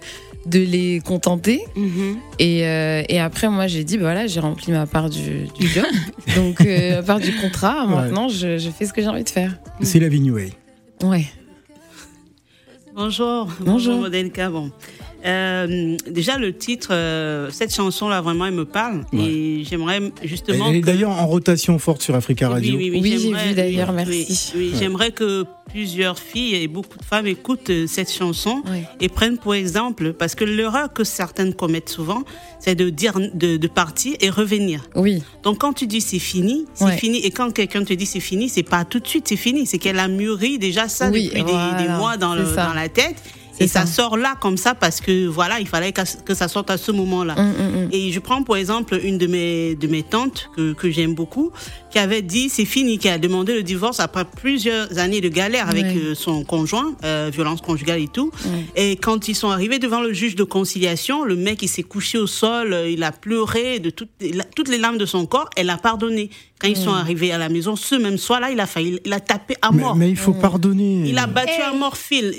de 0.49 0.59
les 0.59 1.01
contenter. 1.01 1.61
Mhm. 1.75 2.17
Et, 2.39 2.65
euh, 2.65 3.03
et, 3.07 3.19
après, 3.19 3.49
moi, 3.49 3.67
j'ai 3.67 3.83
dit, 3.83 3.97
bah 3.97 4.03
voilà, 4.03 4.27
j'ai 4.27 4.39
rempli 4.39 4.71
ma 4.71 4.85
part 4.85 5.09
du, 5.09 5.47
job. 5.59 5.85
Donc, 6.35 6.61
euh, 6.61 6.97
ma 6.97 7.03
part 7.03 7.19
du 7.19 7.33
contrat, 7.35 7.85
maintenant, 7.85 8.27
je, 8.27 8.57
fais 8.77 8.85
ce 8.85 8.93
que 8.93 9.01
j'ai 9.01 9.07
envie 9.07 9.23
de 9.23 9.29
faire. 9.29 9.57
C'est 9.81 9.99
la 9.99 10.09
vie 10.09 10.29
Way. 10.29 10.51
Ouais. 11.03 11.25
Bonjour. 12.93 13.47
Bonjour, 13.61 13.97
Modelka. 13.99 14.49
Bon. 14.49 14.71
Euh, 15.25 15.97
déjà, 16.09 16.37
le 16.37 16.53
titre, 16.53 16.89
euh, 16.91 17.49
cette 17.51 17.73
chanson-là, 17.73 18.21
vraiment, 18.21 18.45
elle 18.45 18.53
me 18.53 18.65
parle. 18.65 19.03
Et 19.13 19.63
j'aimerais 19.69 19.99
justement. 20.23 20.67
Elle 20.69 20.77
est 20.77 20.81
d'ailleurs 20.81 21.11
en 21.11 21.27
rotation 21.27 21.77
forte 21.79 22.01
sur 22.01 22.15
Africa 22.15 22.49
Radio. 22.49 22.77
Oui, 22.77 22.89
oui, 22.91 22.99
oui, 23.01 23.17
j'ai 23.19 23.49
vu 23.49 23.55
d'ailleurs, 23.55 23.91
merci. 23.91 24.53
Oui, 24.55 24.73
j'aimerais 24.77 25.11
que 25.11 25.45
plusieurs 25.69 26.17
filles 26.17 26.55
et 26.55 26.67
beaucoup 26.67 26.97
de 26.97 27.03
femmes 27.03 27.27
écoutent 27.27 27.69
euh, 27.69 27.85
cette 27.87 28.11
chanson 28.11 28.63
et 28.99 29.07
prennent 29.07 29.37
pour 29.37 29.53
exemple, 29.53 30.13
parce 30.13 30.33
que 30.33 30.43
l'erreur 30.43 30.91
que 30.91 31.03
certaines 31.03 31.53
commettent 31.53 31.89
souvent, 31.89 32.23
c'est 32.59 32.73
de 32.73 32.89
dire 32.89 33.19
de, 33.19 33.57
de, 33.57 33.67
partir 33.67 34.15
et 34.19 34.31
revenir. 34.31 34.89
Oui. 34.95 35.21
Donc 35.43 35.59
quand 35.59 35.73
tu 35.73 35.85
dis 35.85 36.01
c'est 36.01 36.17
fini, 36.17 36.65
c'est 36.73 36.97
fini. 36.97 37.19
Et 37.19 37.29
quand 37.29 37.51
quelqu'un 37.53 37.83
te 37.83 37.93
dit 37.93 38.07
c'est 38.07 38.19
fini, 38.19 38.49
c'est 38.49 38.63
pas 38.63 38.83
tout 38.83 38.99
de 38.99 39.07
suite, 39.07 39.27
c'est 39.27 39.35
fini. 39.35 39.67
C'est 39.67 39.77
qu'elle 39.77 39.99
a 39.99 40.07
mûri 40.07 40.57
déjà 40.57 40.87
ça 40.87 41.07
depuis 41.11 41.29
des, 41.29 41.43
des, 41.43 41.89
mois 41.89 42.17
dans, 42.17 42.33
le, 42.33 42.43
dans 42.43 42.73
la 42.73 42.89
tête 42.89 43.15
Et 43.59 43.67
ça. 43.67 43.85
sort 43.85 44.17
là 44.17 44.35
comme 44.39 44.57
ça 44.57 44.75
parce 44.75 45.01
que 45.01 45.27
voilà, 45.27 45.59
il 45.59 45.67
fallait 45.67 45.91
que 45.91 46.33
ça 46.33 46.47
sorte 46.47 46.69
à 46.69 46.77
ce 46.77 46.91
moment-là. 46.91 47.35
Mm, 47.35 47.47
mm, 47.47 47.85
mm. 47.85 47.89
Et 47.91 48.11
je 48.11 48.19
prends 48.19 48.43
pour 48.43 48.57
exemple 48.57 48.99
une 49.03 49.17
de 49.17 49.27
mes 49.27 49.75
de 49.75 49.87
mes 49.87 50.03
tantes 50.03 50.49
que, 50.55 50.73
que 50.73 50.89
j'aime 50.89 51.13
beaucoup, 51.13 51.51
qui 51.91 51.99
avait 51.99 52.21
dit 52.21 52.49
c'est 52.49 52.65
fini, 52.65 52.97
qui 52.97 53.09
a 53.09 53.17
demandé 53.17 53.53
le 53.53 53.63
divorce 53.63 53.99
après 53.99 54.25
plusieurs 54.25 54.97
années 54.97 55.21
de 55.21 55.29
galère 55.29 55.69
avec 55.69 55.85
euh, 55.85 56.15
son 56.15 56.43
conjoint, 56.43 56.95
euh, 57.03 57.29
violence 57.33 57.61
conjugale 57.61 58.01
et 58.01 58.07
tout. 58.07 58.31
Et 58.75 58.95
quand 58.95 59.27
ils 59.27 59.35
sont 59.35 59.49
arrivés 59.49 59.79
devant 59.79 60.01
le 60.01 60.13
juge 60.13 60.35
de 60.35 60.43
conciliation, 60.43 61.23
le 61.23 61.35
mec 61.35 61.61
il 61.61 61.67
s'est 61.67 61.83
couché 61.83 62.17
au 62.17 62.27
sol, 62.27 62.73
euh, 62.73 62.89
il 62.89 63.03
a 63.03 63.11
pleuré 63.11 63.79
de 63.79 63.89
toutes, 63.89 64.09
toutes 64.55 64.69
les 64.69 64.77
larmes 64.77 64.97
de 64.97 65.05
son 65.05 65.25
corps. 65.25 65.49
Elle 65.55 65.69
a 65.69 65.77
pardonné. 65.77 66.29
Quand 66.59 66.67
ils 66.67 66.75
sont 66.75 66.93
arrivés 66.93 67.31
à 67.31 67.37
la 67.37 67.47
maison, 67.47 67.77
ce 67.77 67.95
même 67.95 68.17
soir-là, 68.17 68.51
il 68.51 68.59
a 68.59 68.65
failli, 68.65 68.99
il 69.05 69.13
a 69.13 69.21
tapé 69.21 69.55
à 69.61 69.71
mort. 69.71 69.95
Mais, 69.95 70.09
il 70.09 70.17
faut 70.17 70.33
pardonner. 70.33 71.03
Il 71.05 71.17
a 71.17 71.25
battu 71.25 71.61
à 71.61 71.71
mort 71.71 71.95
fil. 71.95 72.33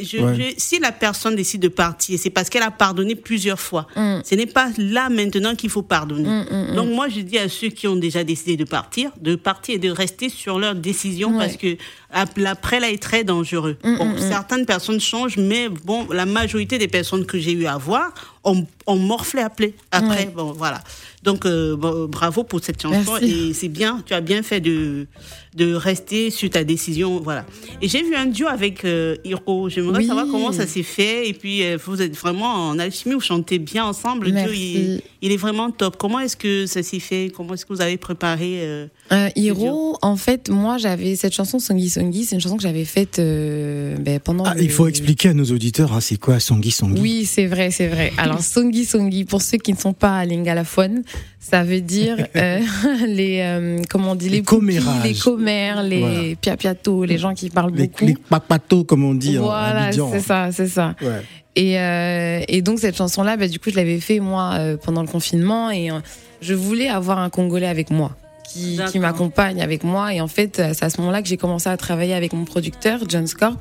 si 0.58 0.78
la 0.78 0.92
personne 0.92 1.34
décide 1.34 1.62
de 1.62 1.68
partir, 1.68 2.18
c'est 2.18 2.28
parce 2.28 2.50
qu'elle 2.50 2.62
a 2.62 2.70
pardonné 2.70 3.14
plusieurs 3.14 3.58
fois. 3.58 3.86
Mm. 3.96 4.18
Ce 4.22 4.34
n'est 4.34 4.46
pas 4.46 4.68
là 4.76 5.08
maintenant 5.08 5.54
qu'il 5.54 5.70
faut 5.70 5.82
pardonner. 5.82 6.28
Mm, 6.28 6.72
mm, 6.72 6.74
Donc 6.76 6.90
moi, 6.90 7.08
je 7.08 7.20
dis 7.20 7.38
à 7.38 7.48
ceux 7.48 7.68
qui 7.68 7.88
ont 7.88 7.96
déjà 7.96 8.22
décidé 8.22 8.58
de 8.58 8.64
partir, 8.64 9.10
de 9.20 9.36
partir 9.36 9.76
et 9.76 9.78
de 9.78 9.90
rester 9.90 10.28
sur 10.28 10.58
leur 10.58 10.74
décision 10.74 11.38
parce 11.38 11.56
que 11.56 11.78
après 12.12 12.80
là 12.80 12.90
est 12.90 13.02
très 13.02 13.24
dangereux. 13.24 13.76
bon, 13.82 14.16
certaines 14.18 14.66
personnes 14.66 15.00
changent, 15.00 15.36
mais 15.36 15.68
bon, 15.68 16.06
la 16.12 16.26
majorité 16.26 16.78
des 16.78 16.88
personnes 16.88 17.26
que 17.26 17.38
j'ai 17.38 17.52
eu 17.52 17.66
à 17.66 17.76
voir 17.76 18.12
ont, 18.44 18.66
ont 18.86 18.96
morflé 18.96 19.42
appelé 19.42 19.74
après. 19.90 20.26
Bon, 20.26 20.52
voilà. 20.52 20.80
Donc 21.22 21.44
euh, 21.44 21.76
bravo 21.76 22.44
pour 22.44 22.64
cette 22.64 22.80
chanson 22.80 23.18
et 23.20 23.52
c'est 23.52 23.68
bien, 23.68 24.02
tu 24.06 24.14
as 24.14 24.22
bien 24.22 24.42
fait 24.42 24.60
de 24.60 25.06
de 25.54 25.74
rester 25.74 26.30
sur 26.30 26.48
ta 26.48 26.62
décision, 26.62 27.18
voilà. 27.20 27.44
Et 27.82 27.88
j'ai 27.88 28.02
vu 28.02 28.14
un 28.14 28.26
duo 28.26 28.46
avec 28.46 28.84
euh, 28.84 29.16
Hiro. 29.24 29.68
J'aimerais 29.68 30.04
savoir 30.04 30.26
comment 30.30 30.52
ça 30.52 30.66
s'est 30.66 30.84
fait 30.84 31.28
et 31.28 31.34
puis 31.34 31.64
euh, 31.64 31.76
vous 31.84 32.00
êtes 32.00 32.16
vraiment 32.16 32.68
en 32.68 32.78
alchimie, 32.78 33.14
vous 33.14 33.20
chantez 33.20 33.58
bien 33.58 33.84
ensemble. 33.84 34.28
Le 34.28 34.32
duo, 34.32 34.52
il, 34.52 35.32
est 35.32 35.36
vraiment 35.36 35.70
top. 35.70 35.96
Comment 35.98 36.20
est-ce 36.20 36.36
que 36.36 36.66
ça 36.66 36.82
s'est 36.82 37.00
fait? 37.00 37.32
Comment 37.36 37.54
est-ce 37.54 37.66
que 37.66 37.72
vous 37.72 37.82
avez 37.82 37.98
préparé 37.98 38.88
Hiro 39.36 39.98
En 40.00 40.16
fait, 40.16 40.48
moi 40.48 40.78
j'avais 40.78 41.16
cette 41.16 41.34
chanson 41.34 41.58
Songi 41.58 41.90
Songi, 42.00 42.24
c'est 42.24 42.34
une 42.34 42.40
chanson 42.40 42.56
que 42.56 42.62
j'avais 42.62 42.84
faite 42.84 43.16
ben, 43.18 44.20
pendant. 44.20 44.44
Ah, 44.44 44.54
il 44.58 44.70
faut 44.70 44.88
expliquer 44.88 45.30
à 45.30 45.34
nos 45.34 45.44
auditeurs, 45.44 45.92
hein, 45.92 46.00
c'est 46.00 46.18
quoi 46.18 46.40
Songi 46.40 46.70
Songi 46.70 47.00
Oui, 47.00 47.24
c'est 47.24 47.46
vrai, 47.46 47.70
c'est 47.70 47.88
vrai. 47.88 48.12
Alors 48.16 48.40
Songi 48.40 48.84
Songi, 48.84 49.24
pour 49.24 49.42
ceux 49.42 49.58
qui 49.58 49.72
ne 49.72 49.78
sont 49.78 49.92
pas 49.92 50.18
à 50.18 50.24
Lingalaphone, 50.24 51.02
ça 51.38 51.62
veut 51.62 51.80
dire 51.80 52.26
euh, 52.36 52.60
les 53.06 53.40
euh, 53.40 53.82
comment 53.88 54.12
on 54.12 54.14
dit 54.14 54.28
les, 54.28 54.42
les 54.42 54.80
les 55.04 55.14
commères, 55.14 55.82
les 55.82 56.36
piapiatos, 56.40 57.04
les 57.04 57.18
gens 57.18 57.34
qui 57.34 57.50
parlent 57.50 57.72
beaucoup. 57.72 58.06
Les 58.06 58.14
papatos 58.14 58.84
comme 58.84 59.04
on 59.04 59.14
dit 59.14 59.36
voilà, 59.36 59.90
c'est 59.92 60.20
ça, 60.20 60.50
c'est 60.52 60.68
ça. 60.68 60.94
Ouais. 61.02 61.22
Et, 61.56 61.78
euh, 61.78 62.40
et 62.48 62.62
donc 62.62 62.78
cette 62.78 62.96
chanson 62.96 63.22
là, 63.22 63.36
bah, 63.36 63.48
du 63.48 63.58
coup 63.58 63.70
je 63.70 63.76
l'avais 63.76 64.00
fait 64.00 64.20
moi 64.20 64.52
euh, 64.54 64.76
pendant 64.76 65.02
le 65.02 65.08
confinement 65.08 65.70
et 65.70 65.90
euh, 65.90 65.98
je 66.40 66.54
voulais 66.54 66.88
avoir 66.88 67.18
un 67.18 67.28
Congolais 67.28 67.66
avec 67.66 67.90
moi 67.90 68.16
qui, 68.52 68.78
qui 68.90 68.98
m'accompagne 68.98 69.62
avec 69.62 69.84
moi 69.84 70.14
et 70.14 70.20
en 70.20 70.28
fait 70.28 70.56
c'est 70.56 70.82
à 70.82 70.90
ce 70.90 71.00
moment-là 71.00 71.22
que 71.22 71.28
j'ai 71.28 71.36
commencé 71.36 71.68
à 71.68 71.76
travailler 71.76 72.14
avec 72.14 72.32
mon 72.32 72.44
producteur 72.44 73.00
John 73.08 73.26
Scorp 73.26 73.56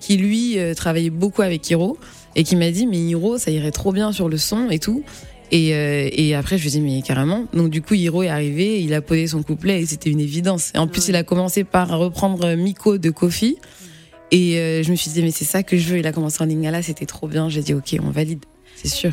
qui 0.00 0.16
lui 0.16 0.56
travaillait 0.76 1.10
beaucoup 1.10 1.42
avec 1.42 1.68
Hiro 1.68 1.98
et 2.36 2.44
qui 2.44 2.56
m'a 2.56 2.70
dit 2.70 2.86
mais 2.86 2.98
Hiro 2.98 3.38
ça 3.38 3.50
irait 3.50 3.70
trop 3.70 3.92
bien 3.92 4.12
sur 4.12 4.28
le 4.28 4.38
son 4.38 4.70
et 4.70 4.78
tout 4.78 5.04
et, 5.50 5.74
euh, 5.74 6.08
et 6.12 6.34
après, 6.34 6.58
je 6.58 6.64
me 6.64 6.70
dis, 6.70 6.80
mais 6.80 7.02
carrément. 7.02 7.46
Donc, 7.52 7.70
du 7.70 7.82
coup, 7.82 7.94
Hiro 7.94 8.22
est 8.22 8.28
arrivé, 8.28 8.82
il 8.82 8.94
a 8.94 9.00
posé 9.00 9.26
son 9.26 9.42
couplet 9.42 9.82
et 9.82 9.86
c'était 9.86 10.10
une 10.10 10.20
évidence. 10.20 10.70
Et 10.74 10.78
en 10.78 10.86
plus, 10.86 11.08
il 11.08 11.16
a 11.16 11.22
commencé 11.22 11.64
par 11.64 11.88
reprendre 11.88 12.54
Miko 12.54 12.98
de 12.98 13.10
Kofi. 13.10 13.56
Et 14.30 14.58
euh, 14.58 14.82
je 14.82 14.90
me 14.90 14.96
suis 14.96 15.10
dit, 15.10 15.22
mais 15.22 15.32
c'est 15.32 15.44
ça 15.44 15.62
que 15.62 15.76
je 15.76 15.88
veux. 15.88 15.98
Il 15.98 16.06
a 16.06 16.12
commencé 16.12 16.42
en 16.42 16.46
lingala, 16.46 16.82
c'était 16.82 17.06
trop 17.06 17.26
bien. 17.26 17.48
J'ai 17.48 17.62
dit, 17.62 17.74
ok, 17.74 17.96
on 18.02 18.10
valide, 18.10 18.44
c'est 18.76 18.88
sûr. 18.88 19.12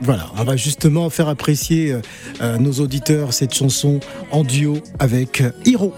Voilà, 0.00 0.26
on 0.36 0.44
va 0.44 0.56
justement 0.56 1.10
faire 1.10 1.28
apprécier 1.28 1.96
euh, 2.40 2.58
nos 2.58 2.72
auditeurs 2.72 3.32
cette 3.32 3.54
chanson 3.54 4.00
en 4.30 4.44
duo 4.44 4.78
avec 4.98 5.42
Hiro. 5.64 5.94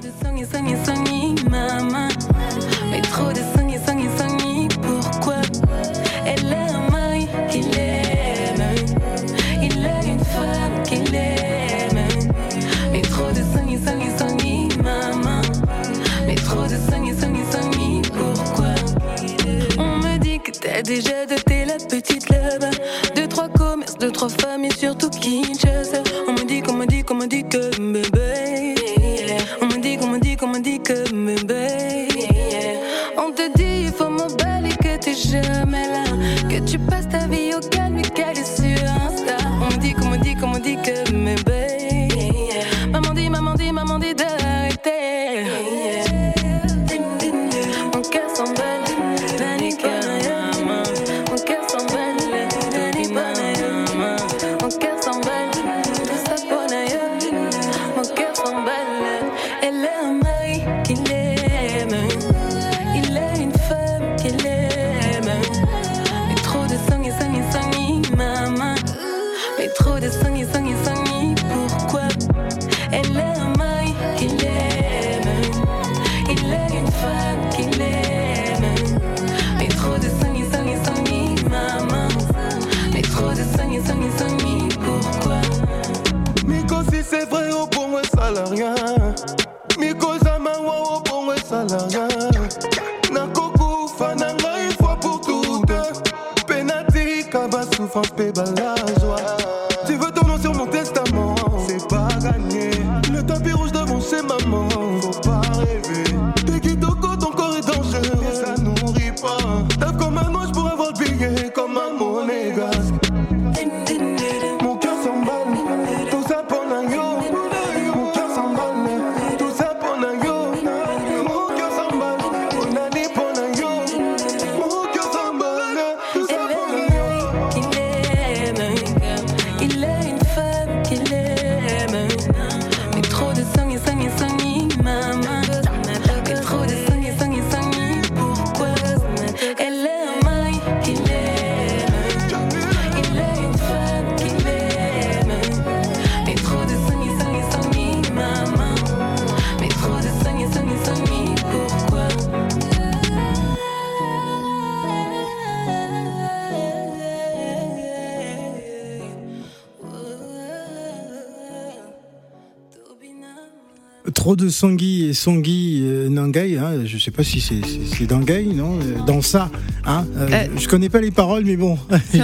De 164.36 164.48
Sangui 164.48 165.04
et 165.04 165.12
Sangui 165.14 165.80
euh, 165.82 166.08
Nangai. 166.08 166.58
Hein, 166.58 166.84
je 166.84 166.98
sais 166.98 167.10
pas 167.10 167.22
si 167.22 167.40
c'est 167.40 168.10
Nangai, 168.10 168.44
non 168.44 168.78
euh, 168.78 169.04
Dans 169.06 169.22
ça. 169.22 169.50
Hein, 169.84 170.06
euh, 170.16 170.46
je 170.56 170.68
connais 170.68 170.88
pas 170.88 171.00
les 171.00 171.10
paroles, 171.10 171.44
mais 171.44 171.56
bon. 171.56 171.78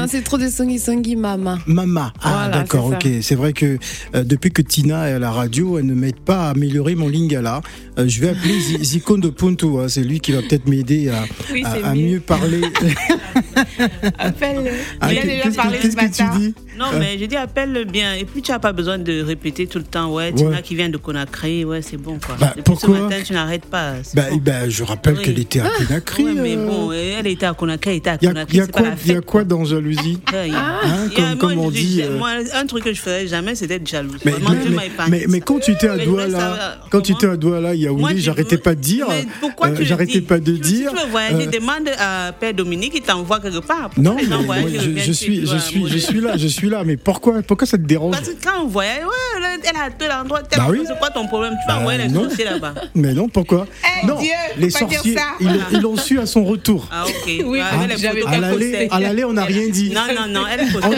c'est 0.09 0.23
trop 0.23 0.39
de 0.39 0.49
Sangui 0.49 0.79
Sangui 0.79 1.17
Mama. 1.17 1.59
Mama. 1.67 2.13
Ah, 2.23 2.49
d'accord, 2.53 2.87
ok. 2.87 3.07
C'est 3.23 3.35
vrai 3.35 3.53
que 3.53 3.79
depuis 4.15 4.51
que 4.51 4.63
Tina 4.63 5.09
est 5.09 5.15
à 5.15 5.19
la 5.19 5.31
radio, 5.31 5.79
elle 5.79 5.87
ne 5.87 5.95
m'aide 5.95 6.21
pas 6.21 6.49
à 6.49 6.51
améliorer 6.51 6.95
mon 6.95 7.09
lingala. 7.09 7.61
je 7.97 8.21
vais 8.21 8.31
appeler 8.31 8.59
Zikon 8.83 9.19
de 9.19 9.29
Puntu. 9.29 9.67
Hein, 9.79 9.89
c'est 9.89 10.03
lui 10.03 10.21
qui 10.21 10.33
va 10.33 10.43
peut-être 10.43 10.69
m'aider 10.69 11.09
à, 11.09 11.95
mieux. 11.95 12.21
parler. 12.21 12.61
Appelle-le. 14.19 14.71
Ah, 15.01 15.13
Il 15.13 15.19
a 15.19 15.23
déjà 15.23 15.51
parlé 15.51 15.81
ce 15.81 15.97
matin. 15.97 16.31
Tu 16.37 16.55
non, 16.81 16.87
mais 16.99 17.19
je 17.19 17.27
dis 17.27 17.37
appelle-le 17.37 17.85
bien. 17.85 18.15
Et 18.15 18.25
puis 18.25 18.41
tu 18.41 18.53
n'as 18.53 18.59
pas 18.59 18.73
besoin 18.73 18.97
de 18.97 19.23
répéter 19.23 19.67
tout 19.67 19.79
le 19.79 19.85
temps. 19.85 20.11
Ouais, 20.15 20.33
Tina 20.33 20.63
qui 20.63 20.75
vient 20.75 20.89
de 20.89 20.97
Conakry, 20.97 21.65
ouais, 21.65 21.83
c'est 21.83 21.99
bon 21.99 22.19
quoi. 22.25 22.37
Bah, 22.41 22.55
pourquoi 22.65 22.97
ce 22.97 23.03
matin, 23.03 23.17
tu 23.23 23.33
n'arrêtes 23.35 23.67
pas. 23.67 23.95
Bah, 24.15 24.23
bah, 24.41 24.69
je 24.69 24.83
rappelle 24.83 25.19
qu'elle 25.19 25.39
était 25.39 25.61
à 25.61 25.67
ah, 25.67 25.85
Conakry. 25.85 26.25
Oui, 26.25 26.39
mais 26.41 26.57
bon, 26.57 26.91
elle 26.93 27.27
était 27.27 27.45
à 27.45 27.53
Conakry, 27.53 27.91
elle 27.91 27.97
était 27.99 28.11
à 28.11 28.19
Conakry. 28.19 28.61
Il 29.05 29.13
y 29.13 29.17
a 29.17 29.21
quoi 29.21 29.45
dans 29.45 29.65
jalousie 29.65 30.21
hein, 30.33 31.37
Comme 31.39 31.59
on 31.59 31.71
dit. 31.71 32.01
Euh, 32.03 32.17
moi, 32.17 32.31
un 32.55 32.67
truc 32.67 32.85
que 32.85 32.95
je 32.95 33.01
ferais 33.01 33.27
jamais, 33.27 33.55
c'est 33.55 33.67
d'être 33.67 33.87
jalouse. 33.87 34.21
Mais, 34.25 34.35
mais, 35.09 35.25
mais, 35.29 35.41
quand 35.41 35.59
tu 35.59 35.73
étais 35.73 35.89
à 35.89 35.99
Douala, 35.99 36.79
quand 36.91 37.03
tu 37.03 37.13
étais 37.13 37.27
à 37.27 37.37
Douala, 37.37 37.75
Yaoundé, 37.75 38.19
j'arrêtais 38.19 38.59
pas 38.59 38.75
de 38.75 38.81
dire. 38.81 39.07
Pourquoi 39.41 39.69
euh, 39.69 39.77
tu 39.77 39.85
J'arrêtais 39.85 40.21
pas 40.21 40.39
de 40.39 40.53
dire. 40.53 40.91
Si 40.91 40.97
tu 40.97 41.03
veux 41.03 41.11
voyager, 41.11 41.47
euh, 41.47 41.51
demande 41.51 41.89
à 41.99 42.33
Père 42.33 42.55
Dominique, 42.55 42.93
il 42.95 43.03
t'envoie 43.03 43.40
quelque 43.41 43.67
part. 43.67 43.91
Non, 43.97 44.17
je 44.19 45.13
suis, 45.13 45.47
je 45.47 45.57
suis, 45.57 45.87
je 45.89 45.99
suis 45.99 46.21
là, 46.21 46.37
je 46.37 46.47
suis 46.47 46.69
là. 46.69 46.83
Mais 46.85 46.97
pourquoi, 46.97 47.43
pourquoi 47.43 47.67
ça 47.67 47.77
te 47.77 47.83
dérange? 47.83 48.13
Parce 48.17 48.29
que 48.29 48.43
quand 48.43 48.63
on 48.65 48.67
voyage, 48.67 49.05
ouais, 49.05 49.61
elle 49.69 49.77
a 49.77 49.91
tel 49.91 50.13
endroit, 50.13 50.43
tel 50.43 50.61
endroit. 50.61 50.85
C'est 50.87 50.99
quoi 50.99 51.11
ton 51.11 51.27
problème? 51.27 51.55
Tu 51.61 51.67
vas 51.69 51.75
bah, 51.75 51.81
envoyer 51.81 51.99
les 52.07 52.15
sorciers 52.15 52.45
là-bas. 52.45 52.75
Mais 52.95 53.15
non, 53.15 53.29
pourquoi? 53.29 53.67
Eh, 54.03 54.07
Non, 54.07 54.19
les 54.59 54.71
sorciers, 54.71 55.17
ils 55.41 55.81
l'ont 55.81 55.97
su 55.97 56.19
à 56.19 56.27
son 56.27 56.45
retour. 56.45 56.89
Ah 56.93 57.05
ok. 57.07 57.43
Oui, 57.45 57.61
à 57.61 59.01
l'aller, 59.01 59.25
on 59.25 59.33
n'a 59.33 59.45
rien 59.45 59.69
dit. 59.69 59.91
Non, 59.91 60.03
non, 60.15 60.29
non. 60.29 60.45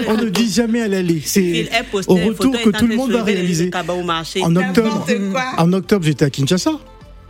On 0.09 0.17
ne 0.17 0.29
dit 0.29 0.51
jamais 0.53 0.83
à 0.83 0.89
l'aller. 0.89 1.23
C'est 1.25 1.69
au 2.07 2.15
retour 2.15 2.61
que 2.61 2.71
tout 2.71 2.87
le 2.87 2.97
monde 2.97 3.13
va 3.13 3.23
réaliser. 3.23 3.71
En 4.43 4.57
octobre, 4.57 5.07
en 5.59 5.73
octobre, 5.73 6.05
j'étais 6.05 6.25
à 6.25 6.31
Kinshasa. 6.31 6.73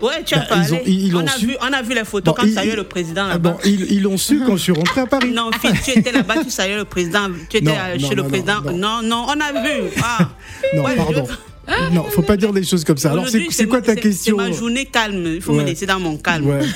Ouais, 0.02 0.24
tu 0.24 0.34
as 0.34 0.40
bah, 0.40 0.46
parlé. 0.48 0.82
Ils 0.86 1.14
ont, 1.14 1.20
on, 1.20 1.26
a 1.26 1.38
vu, 1.38 1.56
on 1.60 1.72
a 1.72 1.80
vu 1.80 1.94
les 1.94 2.04
photos 2.04 2.34
quand 2.36 2.42
tu 2.42 2.52
saluais 2.52 2.74
le 2.74 2.84
président 2.84 3.22
ah, 3.26 3.34
là-bas. 3.34 3.50
Bon, 3.52 3.58
ils 3.64 4.02
l'ont 4.02 4.18
su 4.18 4.42
quand 4.44 4.56
je 4.56 4.62
suis 4.62 4.72
rentré 4.72 5.02
à 5.02 5.06
Paris. 5.06 5.30
Non, 5.32 5.50
fille, 5.52 5.70
tu 5.84 5.98
étais 5.98 6.10
là-bas, 6.10 6.42
tu 6.42 6.50
saluais 6.50 6.76
le 6.76 6.84
président. 6.84 7.28
Tu 7.48 7.58
étais 7.58 7.98
chez 7.98 8.14
le 8.14 8.24
président. 8.24 8.60
Non, 8.62 9.00
non, 9.02 9.26
on 9.28 9.40
a 9.40 9.52
vu. 9.62 9.90
Ah. 10.02 10.28
non, 10.74 10.82
pardon. 10.82 11.26
Je... 11.68 11.94
Non, 11.94 12.04
faut 12.04 12.22
pas 12.22 12.36
dire 12.36 12.52
des 12.52 12.64
choses 12.64 12.84
comme 12.84 12.96
ça. 12.96 13.12
Alors, 13.12 13.26
c'est 13.28 13.66
quoi 13.66 13.80
ta 13.80 13.94
question 13.94 14.36
C'est 14.36 14.44
ma 14.44 14.52
journée 14.52 14.86
calme. 14.86 15.24
Il 15.26 15.40
faut 15.40 15.52
me 15.52 15.62
laisser 15.62 15.86
dans 15.86 16.00
mon 16.00 16.16
calme. 16.16 16.46
Ouais. 16.46 16.66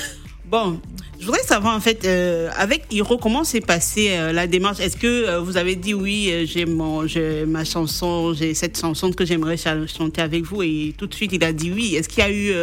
Bon, 0.45 0.79
je 1.19 1.25
voudrais 1.25 1.41
savoir 1.41 1.75
en 1.75 1.79
fait, 1.79 2.05
euh, 2.05 2.49
avec 2.57 2.83
Hiro, 2.91 3.17
comment 3.17 3.43
s'est 3.43 3.61
passée 3.61 4.09
euh, 4.11 4.31
la 4.31 4.45
démarche? 4.45 4.79
Est-ce 4.79 4.97
que 4.97 5.07
euh, 5.07 5.39
vous 5.39 5.57
avez 5.57 5.75
dit 5.75 5.93
oui, 5.93 6.31
j'ai 6.45 6.65
mon, 6.65 7.05
ma 7.47 7.65
chanson, 7.65 8.33
j'ai 8.33 8.53
cette 8.53 8.79
chanson 8.79 9.11
que 9.11 9.25
j'aimerais 9.25 9.57
chanter 9.57 10.21
avec 10.21 10.43
vous 10.43 10.61
et 10.61 10.93
tout 10.95 11.07
de 11.07 11.13
suite 11.13 11.31
il 11.33 11.43
a 11.43 11.53
dit 11.53 11.71
oui. 11.71 11.95
Est-ce 11.95 12.07
qu'il 12.07 12.19
y 12.19 12.21
a 12.21 12.31
eu 12.31 12.53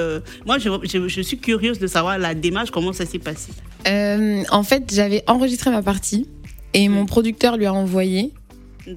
Moi, 0.47 0.59
je, 0.59 0.71
je, 1.09 1.21
suis 1.21 1.39
curieuse 1.39 1.79
de 1.79 1.87
savoir 1.87 2.19
la 2.19 2.35
démarche, 2.35 2.71
comment 2.71 2.93
ça 2.93 3.07
s'est 3.07 3.19
passé. 3.19 3.51
en 3.87 4.63
fait, 4.63 4.93
j'avais 4.95 5.25
enregistré 5.27 5.71
ma 5.71 5.83
partie 5.83 6.29
et 6.75 6.89
mon 6.89 7.07
producteur 7.07 7.57
lui 7.57 7.67
a 7.67 7.75
envoyé. 7.75 8.33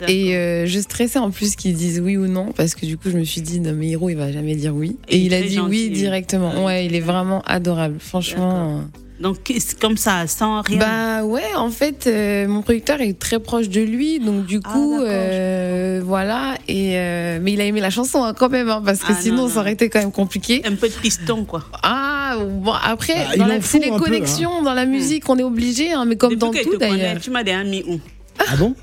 Et 0.07 0.33
je 0.67 0.79
stressais 0.79 1.19
en 1.19 1.31
plus 1.31 1.55
qu'ils 1.55 1.73
disent 1.73 1.99
oui 1.99 2.15
ou 2.15 2.27
non 2.27 2.51
parce 2.55 2.75
que 2.75 2.85
du 2.85 2.97
coup 2.97 3.09
je 3.09 3.17
me 3.17 3.23
suis 3.23 3.41
dit 3.41 3.59
non 3.59 3.73
mais 3.73 3.87
Hiro 3.87 4.09
il 4.09 4.17
va 4.17 4.31
jamais 4.33 4.55
dire 4.55 4.75
oui 4.75 4.97
et, 5.07 5.17
il 5.17 5.33
a 5.33 5.41
dit 5.41 5.59
oui 5.59 5.89
directement. 5.89 6.63
Ouais, 6.63 6.85
il 6.85 6.93
est 6.93 7.01
vraiment 7.01 7.41
adorable. 7.41 7.95
Franchement. 7.99 8.83
Donc, 9.19 9.51
comme 9.81 9.97
ça, 9.97 10.27
sans 10.27 10.62
rien? 10.62 10.77
Bah 10.77 11.24
ouais, 11.25 11.55
en 11.55 11.69
fait, 11.69 12.05
euh, 12.05 12.47
mon 12.47 12.62
producteur 12.62 13.01
est 13.01 13.17
très 13.17 13.39
proche 13.39 13.67
de 13.69 13.81
lui, 13.81 14.19
donc 14.19 14.45
du 14.45 14.59
ah, 14.63 14.69
coup, 14.71 15.01
euh, 15.01 16.01
voilà. 16.03 16.55
Et 16.67 16.97
euh, 16.97 17.39
mais 17.41 17.53
il 17.53 17.62
a 17.62 17.65
aimé 17.65 17.81
la 17.81 17.89
chanson 17.89 18.24
hein, 18.24 18.33
quand 18.38 18.50
même, 18.50 18.69
hein, 18.69 18.81
parce 18.86 19.00
que 19.00 19.13
ah, 19.13 19.19
sinon, 19.19 19.47
ça 19.47 19.62
aurait 19.62 19.74
été 19.74 19.89
quand 19.89 20.00
même 20.00 20.12
compliqué. 20.12 20.62
Un 20.65 20.75
peu 20.75 20.88
de 20.88 20.93
piston, 20.93 21.45
quoi. 21.45 21.63
Ah, 21.81 22.38
bon, 22.39 22.74
après, 22.74 23.15
bah, 23.15 23.38
dans 23.38 23.47
la, 23.47 23.62
c'est 23.62 23.79
les 23.79 23.89
connexions, 23.89 24.59
hein. 24.59 24.63
dans 24.63 24.74
la 24.75 24.86
musique, 24.86 25.27
on 25.29 25.38
est 25.38 25.43
obligé, 25.43 25.93
hein, 25.93 26.05
mais 26.05 26.15
comme 26.15 26.36
dans 26.36 26.51
tout 26.51 26.77
d'ailleurs. 26.77 27.19
Tu 27.19 27.31
m'as 27.31 27.43
des 27.43 27.53
amis 27.53 27.83
où? 27.88 28.00
Ah 28.39 28.55
bon? 28.55 28.75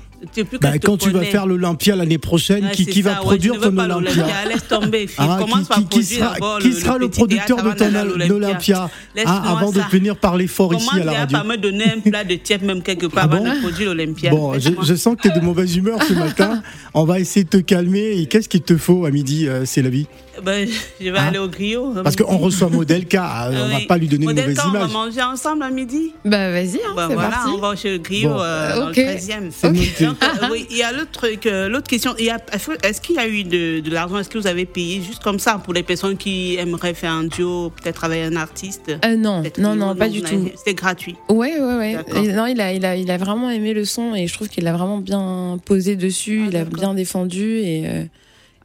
Bah, 0.61 0.77
quand 0.79 0.97
tu 0.97 1.09
vas 1.09 1.23
faire 1.23 1.45
l'Olympia 1.47 1.95
l'année 1.95 2.17
prochaine, 2.17 2.69
qui, 2.71 2.85
qui 2.85 3.01
va 3.01 3.15
produire 3.15 3.59
ton 3.59 3.77
Olympia 3.77 4.25
Laisse 4.47 4.67
tomber, 4.67 5.07
ah, 5.17 5.39
qui, 5.75 5.85
qui, 5.85 6.03
sera, 6.03 6.35
qui 6.59 6.73
sera 6.73 6.97
le, 6.97 7.09
producteur 7.09 7.63
de 7.63 7.71
ton 7.71 8.35
Olympia 8.35 8.89
ah, 9.25 9.57
avant 9.57 9.71
de 9.71 9.81
venir 9.91 10.17
parler 10.17 10.47
fort 10.47 10.73
ici 10.73 10.89
à 10.99 11.03
la 11.03 11.13
radio. 11.13 11.37
Pas 11.37 11.43
me 11.43 11.57
donner 11.57 11.85
un 11.85 11.99
plat 11.99 12.23
de 12.23 12.35
tiep 12.35 12.61
même 12.61 12.81
quelque 12.81 13.07
part 13.07 13.29
ah 13.31 13.35
avant 13.35 13.43
de 13.43 13.59
produire 13.59 13.89
l'Olympia? 13.89 14.31
Bon, 14.31 14.53
je, 14.59 14.95
sens 14.95 15.15
que 15.15 15.23
tu 15.23 15.27
es 15.29 15.39
de 15.39 15.43
mauvaise 15.43 15.75
humeur 15.75 16.01
ce 16.03 16.13
matin. 16.13 16.61
On 16.93 17.05
va 17.05 17.19
essayer 17.19 17.43
de 17.43 17.49
te 17.49 17.57
calmer. 17.57 18.19
Et 18.19 18.25
qu'est-ce 18.27 18.49
qu'il 18.49 18.61
te 18.61 18.77
faut 18.77 19.05
à 19.05 19.11
midi, 19.11 19.47
euh, 19.47 19.65
c'est 19.65 19.81
la 19.81 19.89
vie 19.89 20.07
ben, 20.43 20.67
je 21.01 21.09
vais 21.09 21.17
aller 21.17 21.37
au 21.39 21.47
griot. 21.47 21.93
Parce 22.03 22.15
qu'on 22.15 22.37
reçoit 22.37 22.69
Modelka, 22.69 23.49
on 23.51 23.67
va 23.69 23.79
pas 23.87 23.97
lui 23.97 24.07
donner 24.07 24.25
une 24.25 24.31
mauvaise 24.31 24.57
image. 24.65 24.83
on 24.83 24.87
va 24.87 24.87
manger 24.87 25.21
ensemble 25.21 25.63
à 25.63 25.69
midi 25.69 26.13
Bah 26.23 26.51
vas-y, 26.51 26.77
hein, 26.77 26.93
bah, 26.95 27.07
voilà, 27.11 27.29
parti. 27.29 27.51
on 27.55 27.57
va 27.59 27.75
chez 27.75 27.91
le 27.91 27.97
griot 27.99 28.39
euh, 28.39 28.75
dans 28.79 28.87
le 28.87 28.93
13e. 28.93 29.51
Euh, 29.63 30.47
oui, 30.51 30.67
il 30.69 30.77
y 30.77 30.83
a 30.83 30.91
l'autre 30.91 31.11
truc, 31.11 31.45
euh, 31.45 31.69
l'autre 31.69 31.87
question. 31.87 32.15
Est-ce 32.17 33.01
qu'il 33.01 33.15
y 33.15 33.19
a 33.19 33.27
eu 33.27 33.43
de, 33.43 33.79
de 33.79 33.91
l'argent? 33.91 34.17
Est-ce 34.17 34.29
que 34.29 34.37
vous 34.37 34.47
avez 34.47 34.65
payé 34.65 35.01
juste 35.01 35.23
comme 35.23 35.39
ça 35.39 35.59
pour 35.63 35.73
les 35.73 35.83
personnes 35.83 36.17
qui 36.17 36.55
aimeraient 36.55 36.93
faire 36.93 37.11
un 37.11 37.25
duo, 37.25 37.71
peut-être 37.81 38.03
avec 38.03 38.23
un 38.23 38.35
artiste? 38.35 38.91
Non, 39.17 39.43
non, 39.57 39.75
non, 39.75 39.95
pas 39.95 40.09
du 40.09 40.21
tout. 40.21 40.49
C'était 40.55 40.73
gratuit. 40.73 41.15
Ouais, 41.29 41.59
ouais, 41.59 41.75
ouais. 41.75 42.33
non, 42.33 42.45
il 42.47 42.59
a, 42.61 42.73
il 42.73 42.85
a, 42.85 42.95
il 42.95 43.09
a 43.11 43.17
vraiment 43.17 43.49
aimé 43.49 43.73
le 43.73 43.85
son 43.85 44.15
et 44.15 44.27
je 44.27 44.33
trouve 44.33 44.49
qu'il 44.49 44.67
a 44.67 44.73
vraiment 44.73 44.97
bien 44.99 45.57
posé 45.65 45.95
dessus. 45.95 46.43
Ah, 46.45 46.49
il 46.51 46.57
a 46.57 46.65
bien 46.65 46.93
défendu 46.93 47.59
et. 47.59 48.07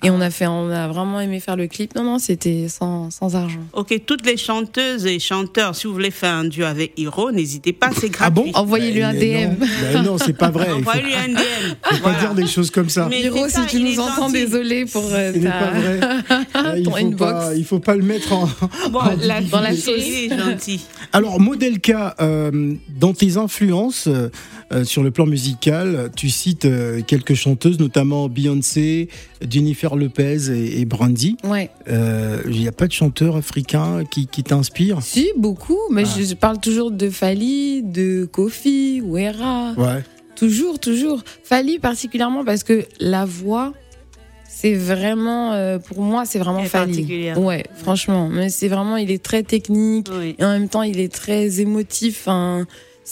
Et 0.03 0.09
on 0.09 0.21
a 0.23 0.31
fait, 0.31 0.47
on 0.47 0.71
a 0.71 0.89
vraiment 0.89 1.21
aimé 1.21 1.41
faire 1.41 1.57
le 1.57 1.67
clip. 1.67 1.95
Non, 1.95 2.05
non, 2.05 2.19
c'était 2.19 2.69
sans, 2.69 3.11
sans 3.11 3.37
argent. 3.37 3.61
Ok, 3.75 3.95
toutes 4.07 4.25
les 4.25 4.39
chanteuses 4.39 5.05
et 5.05 5.19
chanteurs, 5.19 5.77
si 5.77 5.87
vous 5.87 5.93
voulez 5.93 6.11
faire 6.11 6.33
un 6.33 6.45
duo 6.45 6.65
avec 6.65 6.93
Hiro, 6.97 7.31
n'hésitez 7.31 7.75
pas, 7.75 7.91
c'est 7.93 8.09
gratuit. 8.09 8.21
Ah 8.25 8.31
bon 8.31 8.51
Envoyez-lui 8.55 9.03
un 9.03 9.13
DM. 9.13 9.57
Non, 9.95 10.03
non 10.03 10.19
c'est 10.19 10.33
pas 10.33 10.51
vrai. 10.51 10.71
Envoyez-lui 10.71 11.15
un 11.15 11.29
DM. 11.29 11.75
Faut 11.83 12.03
pas 12.03 12.15
dire 12.15 12.35
des 12.35 12.47
choses 12.47 12.71
comme 12.71 12.89
ça. 12.89 13.09
Mais 13.11 13.21
Hiro, 13.21 13.47
si 13.49 13.67
tu 13.67 13.81
nous 13.81 14.01
entends, 14.01 14.31
désolé 14.31 14.87
pour 14.87 15.05
euh, 15.13 15.33
ta... 15.33 15.51
pas 15.51 15.71
vrai. 15.71 16.79
il 16.79 16.85
faut 16.85 16.97
inbox. 16.97 17.19
Pas, 17.19 17.55
il 17.55 17.65
faut 17.65 17.81
pas 17.81 17.97
le 17.97 18.03
mettre 18.03 18.33
en. 18.33 18.49
Bon, 18.91 19.01
la, 19.21 19.43
dans 19.43 19.61
la 19.61 19.77
série, 19.77 20.31
gentil. 20.31 20.81
Alors, 21.13 21.41
Modelka, 21.41 22.15
euh, 22.21 22.75
dans 22.89 23.13
tes 23.13 23.37
influences. 23.37 24.07
Euh, 24.07 24.31
sur 24.85 25.03
le 25.03 25.11
plan 25.11 25.27
musical, 25.27 26.11
tu 26.15 26.31
cites 26.31 26.65
euh, 26.65 27.03
quelques 27.03 27.35
chanteuses, 27.35 27.79
notamment 27.79 28.29
Beyoncé, 28.29 29.09
Jennifer 29.49 29.97
Lopez 29.97 30.51
et, 30.51 30.85
Brandy. 30.85 31.37
Ouais. 31.45 31.71
Il 31.87 31.93
euh, 31.93 32.43
n'y 32.47 32.69
a 32.69 32.73
pas 32.73 32.87
de 32.87 32.93
chanteur 32.93 33.37
africain 33.37 34.05
qui, 34.11 34.27
qui 34.27 34.43
t'inspire 34.43 35.03
Si, 35.03 35.33
beaucoup. 35.37 35.79
Mais 35.91 36.05
ah. 36.07 36.21
je 36.21 36.35
parle 36.35 36.61
toujours 36.61 36.91
de 36.91 37.11
Fali, 37.11 37.83
de 37.83 38.29
Kofi, 38.31 39.03
Wera. 39.05 39.73
Ouais. 39.77 40.05
Toujours, 40.37 40.79
toujours. 40.79 41.23
Fali 41.45 41.79
particulièrement 41.79 42.45
parce 42.45 42.63
que 42.63 42.85
la 43.01 43.25
voix, 43.25 43.73
c'est 44.49 44.75
vraiment 44.75 45.79
pour 45.79 46.03
moi 46.03 46.25
c'est 46.27 46.39
vraiment 46.39 46.65
Fali 46.65 47.33
ouais 47.37 47.65
franchement 47.77 48.29
mais 48.29 48.51
c'est 48.51 48.69
vraiment 48.69 48.97
il 48.97 49.11
est 49.11 49.23
très 49.23 49.43
technique 49.43 50.09
et 50.11 50.45
en 50.45 50.51
même 50.51 50.69
temps 50.69 50.83
il 50.83 50.99
est 50.99 51.11
très 51.11 51.61
émotif 51.61 52.27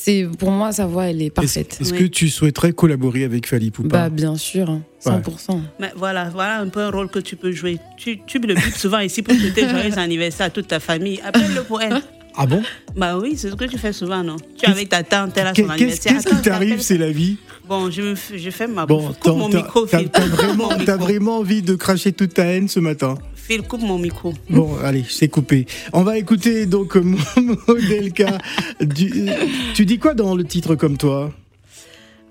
c'est 0.02 0.28
pour 0.38 0.50
moi 0.50 0.72
sa 0.72 0.86
voix 0.86 1.06
elle 1.06 1.22
est 1.22 1.30
parfaite. 1.30 1.78
Est-ce 1.80 1.92
que 1.92 2.04
tu 2.04 2.28
souhaiterais 2.28 2.72
collaborer 2.72 3.24
avec 3.24 3.46
Fali 3.46 3.70
Poupa 3.70 3.88
Bah 3.88 4.08
bien 4.10 4.36
sûr, 4.36 4.80
100%. 5.04 5.20
Hein, 5.50 5.60
Mais 5.80 5.92
voilà, 5.96 6.30
voilà 6.30 6.60
un 6.60 6.68
peu 6.68 6.80
un 6.80 6.90
rôle 6.90 7.08
que 7.08 7.18
tu 7.18 7.36
peux 7.36 7.52
jouer. 7.52 7.78
Tu, 7.96 8.20
tu 8.26 8.38
le 8.38 8.54
butes 8.54 8.76
souvent 8.76 9.00
ici 9.00 9.22
pour 9.22 9.34
souhaiter 9.34 9.68
joyeux 9.68 9.98
anniversaire 9.98 10.46
à 10.46 10.50
toute 10.50 10.68
ta 10.68 10.80
famille. 10.80 11.20
Appelle-le 11.24 11.62
pour 11.62 11.82
elle. 11.82 12.00
Ah 12.36 12.46
bon? 12.46 12.62
Bah 12.96 13.18
oui, 13.18 13.34
c'est 13.36 13.50
ce 13.50 13.56
que 13.56 13.64
tu 13.64 13.78
fais 13.78 13.92
souvent, 13.92 14.22
non? 14.22 14.36
Tu 14.56 14.66
es 14.66 14.68
avec 14.68 14.88
ta 14.88 15.02
tante, 15.02 15.36
elle 15.36 15.48
a 15.48 15.54
son 15.54 15.68
anniversaire. 15.68 16.12
Qu'est-ce 16.12 16.28
qui 16.28 16.42
t'arrive, 16.42 16.80
c'est 16.80 16.98
la 16.98 17.10
vie? 17.10 17.36
Bon, 17.68 17.90
je, 17.90 18.14
je 18.36 18.50
fais 18.50 18.68
ma 18.68 18.86
bon, 18.86 19.12
coupe 19.20 19.36
mon 19.36 19.48
micro, 19.48 19.84
T'as 19.86 20.02
vraiment, 20.26 20.68
vraiment 20.96 21.38
envie 21.38 21.62
de 21.62 21.74
cracher 21.74 22.12
toute 22.12 22.34
ta 22.34 22.44
haine 22.44 22.68
ce 22.68 22.78
matin 22.78 23.16
Phil, 23.48 23.62
coupe 23.62 23.80
mon 23.80 23.98
micro. 23.98 24.34
Bon, 24.50 24.76
allez, 24.84 25.06
c'est 25.08 25.28
coupé. 25.28 25.64
On 25.94 26.02
va 26.02 26.18
écouter 26.18 26.66
donc 26.66 26.96
Modelka. 27.66 28.36
du, 28.78 29.30
tu 29.72 29.86
dis 29.86 29.98
quoi 29.98 30.12
dans 30.12 30.34
le 30.34 30.44
titre 30.44 30.74
comme 30.74 30.98
toi? 30.98 31.32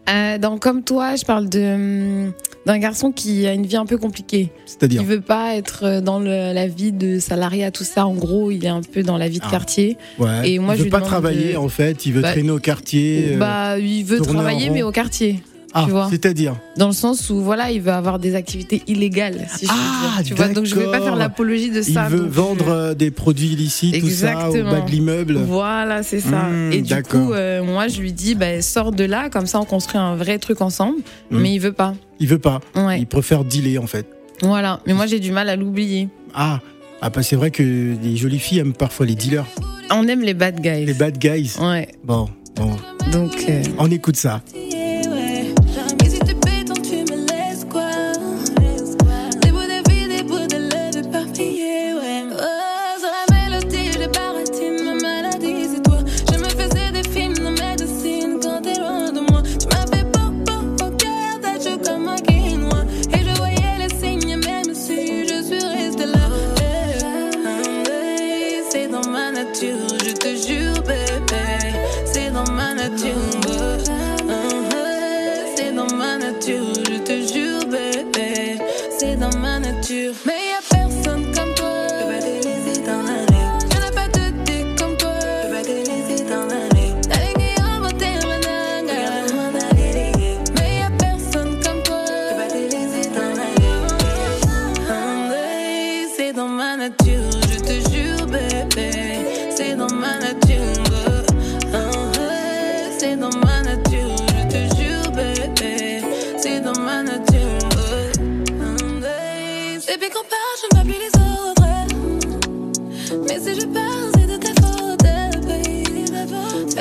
Euh, 0.10 0.38
dans 0.38 0.60
Comme 0.60 0.84
toi, 0.84 1.16
je 1.16 1.26
parle 1.26 1.50
de 1.50 1.60
hum, 2.28 2.34
d'un 2.68 2.78
garçon 2.78 3.12
qui 3.12 3.48
a 3.48 3.54
une 3.54 3.66
vie 3.66 3.78
un 3.78 3.88
peu 3.88 3.98
compliquée. 3.98 4.52
C'est-à-dire? 4.68 5.02
Il 5.02 5.08
veut 5.08 5.20
pas 5.20 5.56
être 5.56 6.02
dans 6.02 6.20
la 6.20 6.68
vie 6.68 6.92
de 6.92 7.18
salariat, 7.18 7.72
tout 7.72 7.84
ça. 7.84 8.06
En 8.06 8.14
gros, 8.14 8.52
il 8.52 8.64
est 8.64 8.70
un 8.70 8.82
peu 8.82 9.02
dans 9.02 9.18
la 9.18 9.28
vie 9.28 9.40
de 9.40 9.46
ah. 9.48 9.52
quartier. 9.52 9.98
Ouais. 10.20 10.52
Et 10.52 10.60
moi, 10.60 10.76
il 10.76 10.84
veut 10.84 10.90
pas 10.92 11.02
travailler 11.02 11.58
en 11.58 11.68
fait. 11.68 12.06
Il 12.06 12.14
veut 12.14 12.22
bah, 12.22 12.32
traîner 12.32 12.52
au 12.52 12.60
quartier. 12.60 13.38
Bah, 13.38 13.80
il 13.80 14.04
veut 14.04 14.20
travailler, 14.20 14.70
mais 14.70 14.84
au 14.84 14.92
quartier. 14.92 15.42
Ah, 15.78 16.08
c'est-à-dire 16.10 16.56
Dans 16.78 16.88
le 16.88 16.94
sens 16.94 17.30
où 17.30 17.42
voilà, 17.42 17.72
il 17.72 17.82
veut 17.82 17.92
avoir 17.92 18.20
des 18.20 18.36
activités 18.36 18.82
illégales, 18.88 19.48
si 19.56 19.66
je 19.66 19.72
ah, 19.72 20.24
Tu 20.24 20.34
vois, 20.34 20.48
donc 20.48 20.66
je 20.66 20.76
vais 20.76 20.86
pas 20.86 21.02
faire 21.02 21.16
l'apologie 21.16 21.70
de 21.70 21.82
ça. 21.82 22.08
Il 22.10 22.18
veut 22.18 22.28
vendre 22.28 22.70
euh, 22.70 22.94
des 22.94 23.12
produits 23.12 23.50
illicites, 23.50 24.00
tout 24.00 24.10
ça, 24.10 24.50
au 24.50 24.64
bas 24.64 24.82
de 24.82 24.90
l'immeuble. 24.90 25.38
Voilà, 25.38 26.04
c'est 26.04 26.20
ça. 26.20 26.44
Hmm, 26.44 26.72
et 26.72 26.82
du 26.82 27.04
coup, 27.04 27.34
euh, 27.34 27.64
moi, 27.64 27.88
je 27.88 28.02
lui 28.02 28.14
dis, 28.14 28.36
bah, 28.36 28.62
sors 28.62 28.92
de 28.92 29.04
là, 29.04 29.30
comme 29.30 29.46
ça, 29.46 29.60
on 29.60 29.66
construit 29.66 30.00
un 30.00 30.16
vrai 30.16 30.40
truc 30.40 30.62
ensemble. 30.62 30.98
Hmm. 31.32 31.40
Mais 31.40 31.54
il 31.54 31.60
veut 31.60 31.74
pas. 31.74 31.94
Il 32.20 32.28
veut 32.28 32.40
pas. 32.40 32.60
Il 32.98 33.08
préfère 33.08 33.44
dealer, 33.44 33.78
en 33.78 33.88
fait. 33.88 34.08
Voilà. 34.42 34.80
Mais 34.88 34.94
moi, 34.94 35.06
j'ai 35.06 35.20
du 35.20 35.32
mal 35.32 35.50
à 35.50 35.56
l'oublier. 35.56 36.10
Ah. 36.34 36.60
Ah 37.00 37.12
bah 37.12 37.22
c'est 37.22 37.36
vrai 37.36 37.52
que 37.52 37.62
les 37.62 38.18
jolies 38.18 38.40
filles 38.40 38.60
aiment 38.60 38.74
parfois 38.74 39.06
les 39.06 39.14
dealers. 39.14 39.46
On 39.92 40.08
aime 40.08 40.22
les 40.22 40.34
bad 40.34 40.60
guys. 40.60 40.86
Les 40.86 40.94
bad 40.94 41.18
guys. 41.18 41.54
Ouais. 41.60 41.90
Bon, 42.04 42.28
bon. 42.56 42.76
Donc 43.12 43.46
euh, 43.48 43.62
on 43.78 43.92
écoute 43.92 44.16
ça. 44.16 44.42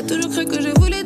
Notre 0.07 1.06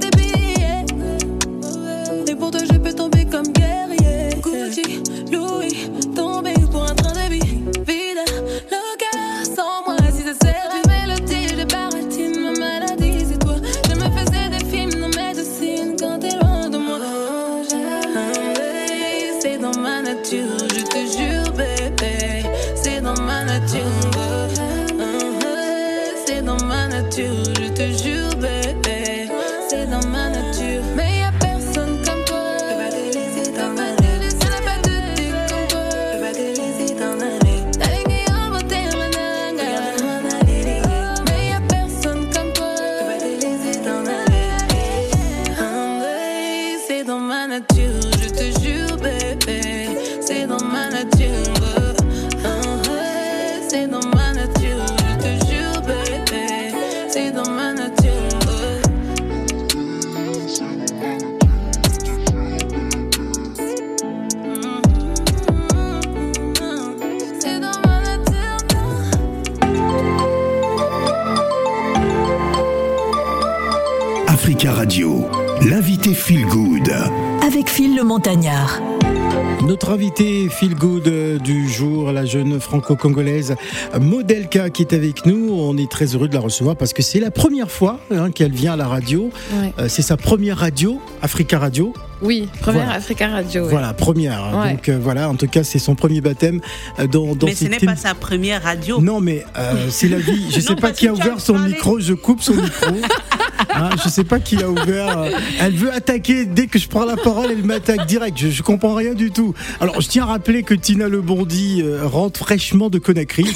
feel 80.50 80.74
good 80.74 81.04
du 81.42 81.68
jour, 81.68 82.12
la 82.12 82.24
jeune 82.24 82.60
franco-congolaise 82.60 83.54
Modelka 83.98 84.70
qui 84.70 84.82
est 84.82 84.92
avec 84.92 85.26
nous. 85.26 85.50
On 85.52 85.76
est 85.76 85.90
très 85.90 86.14
heureux 86.14 86.28
de 86.28 86.34
la 86.34 86.40
recevoir 86.40 86.76
parce 86.76 86.92
que 86.92 87.02
c'est 87.02 87.20
la 87.20 87.30
première 87.30 87.70
fois 87.70 88.00
hein, 88.10 88.30
qu'elle 88.30 88.52
vient 88.52 88.72
à 88.72 88.76
la 88.76 88.88
radio. 88.88 89.30
Euh, 89.78 89.88
c'est 89.88 90.02
sa 90.02 90.16
première 90.16 90.58
radio, 90.58 91.00
Africa 91.22 91.58
Radio. 91.58 91.92
Oui, 92.22 92.48
première 92.60 92.90
Africa 92.90 93.28
Radio. 93.28 93.66
Voilà, 93.68 93.94
première. 93.94 94.50
Donc 94.52 94.88
euh, 94.88 94.98
voilà, 95.00 95.30
en 95.30 95.36
tout 95.36 95.46
cas, 95.46 95.64
c'est 95.64 95.78
son 95.78 95.94
premier 95.94 96.20
baptême 96.20 96.60
euh, 96.98 97.06
dans, 97.06 97.34
dans 97.34 97.46
Mais 97.46 97.54
ce 97.54 97.64
n'est 97.64 97.78
pas 97.78 97.96
sa 97.96 98.14
première 98.14 98.62
radio. 98.62 99.00
Non, 99.00 99.20
mais 99.20 99.44
c'est 99.88 100.08
la 100.08 100.18
vie. 100.18 100.50
Je 100.50 100.56
ne 100.56 100.60
sais 100.60 100.76
pas 100.76 100.92
qui 100.92 101.08
a 101.08 101.12
ouvert 101.12 101.40
son 101.40 101.58
micro, 101.58 101.98
je 102.00 102.14
coupe 102.14 102.42
son 102.42 102.54
micro. 102.54 102.90
Hein, 103.74 103.90
je 104.02 104.08
sais 104.08 104.24
pas 104.24 104.40
qui 104.40 104.62
a 104.62 104.68
ouvert. 104.68 105.18
Euh, 105.18 105.30
elle 105.60 105.74
veut 105.74 105.92
attaquer 105.92 106.44
dès 106.44 106.66
que 106.66 106.78
je 106.78 106.88
prends 106.88 107.04
la 107.04 107.16
parole, 107.16 107.50
elle 107.50 107.64
m'attaque 107.64 108.06
direct. 108.06 108.38
Je, 108.38 108.48
je, 108.48 108.62
comprends 108.62 108.94
rien 108.94 109.14
du 109.14 109.30
tout. 109.30 109.54
Alors, 109.80 110.00
je 110.00 110.08
tiens 110.08 110.24
à 110.24 110.26
rappeler 110.26 110.62
que 110.62 110.74
Tina 110.74 111.08
Le 111.08 111.20
Bondi 111.20 111.82
euh, 111.82 112.06
rentre 112.06 112.40
fraîchement 112.40 112.88
de 112.90 112.98
Conakry 112.98 113.46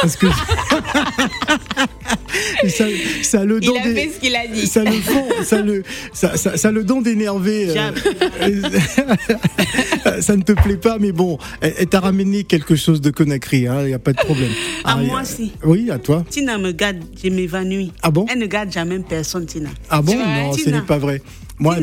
parce 0.00 0.16
que. 0.16 0.26
ça, 2.68 2.84
ça 3.22 3.44
le 3.44 3.60
don 3.60 3.74
il 3.74 3.78
a 3.78 3.94
fait 3.94 4.10
ce 4.14 4.20
qu'il 4.20 4.36
a 4.36 4.46
dit. 4.46 4.66
Ça 4.66 4.84
le 4.84 4.92
fond, 4.92 5.26
ça 5.42 5.60
le, 5.60 5.82
ça, 6.12 6.36
ça, 6.36 6.56
ça 6.56 6.70
le 6.70 6.84
don 6.84 7.00
d'énerver. 7.00 7.74
Euh, 7.76 8.62
ça 10.20 10.36
ne 10.36 10.42
te 10.42 10.52
plaît 10.52 10.76
pas, 10.76 10.98
mais 10.98 11.12
bon, 11.12 11.38
elle, 11.60 11.86
t'a 11.86 12.00
ramené 12.00 12.44
quelque 12.44 12.76
chose 12.76 13.00
de 13.00 13.10
Conakry, 13.10 13.60
il 13.60 13.68
hein, 13.68 13.84
n'y 13.86 13.94
a 13.94 13.98
pas 13.98 14.12
de 14.12 14.18
problème. 14.18 14.50
À 14.84 14.92
ah, 14.92 14.96
moi 14.96 15.22
aussi. 15.22 15.52
Oui, 15.64 15.90
à 15.90 15.98
toi. 15.98 16.24
Tina 16.28 16.58
me 16.58 16.72
garde, 16.72 16.98
je 17.22 17.28
m'évanouis. 17.28 17.92
Ah 18.02 18.10
bon? 18.10 18.26
Elle 18.30 18.38
ne 18.38 18.46
garde 18.46 18.72
jamais 18.72 18.98
personne, 18.98 19.46
Tina. 19.46 19.70
Ah 19.90 20.02
bon? 20.02 20.14
Non, 20.16 20.52
ce 20.52 20.70
n'est 20.70 20.82
pas 20.82 20.98
vrai. 20.98 21.22
Moi, 21.64 21.76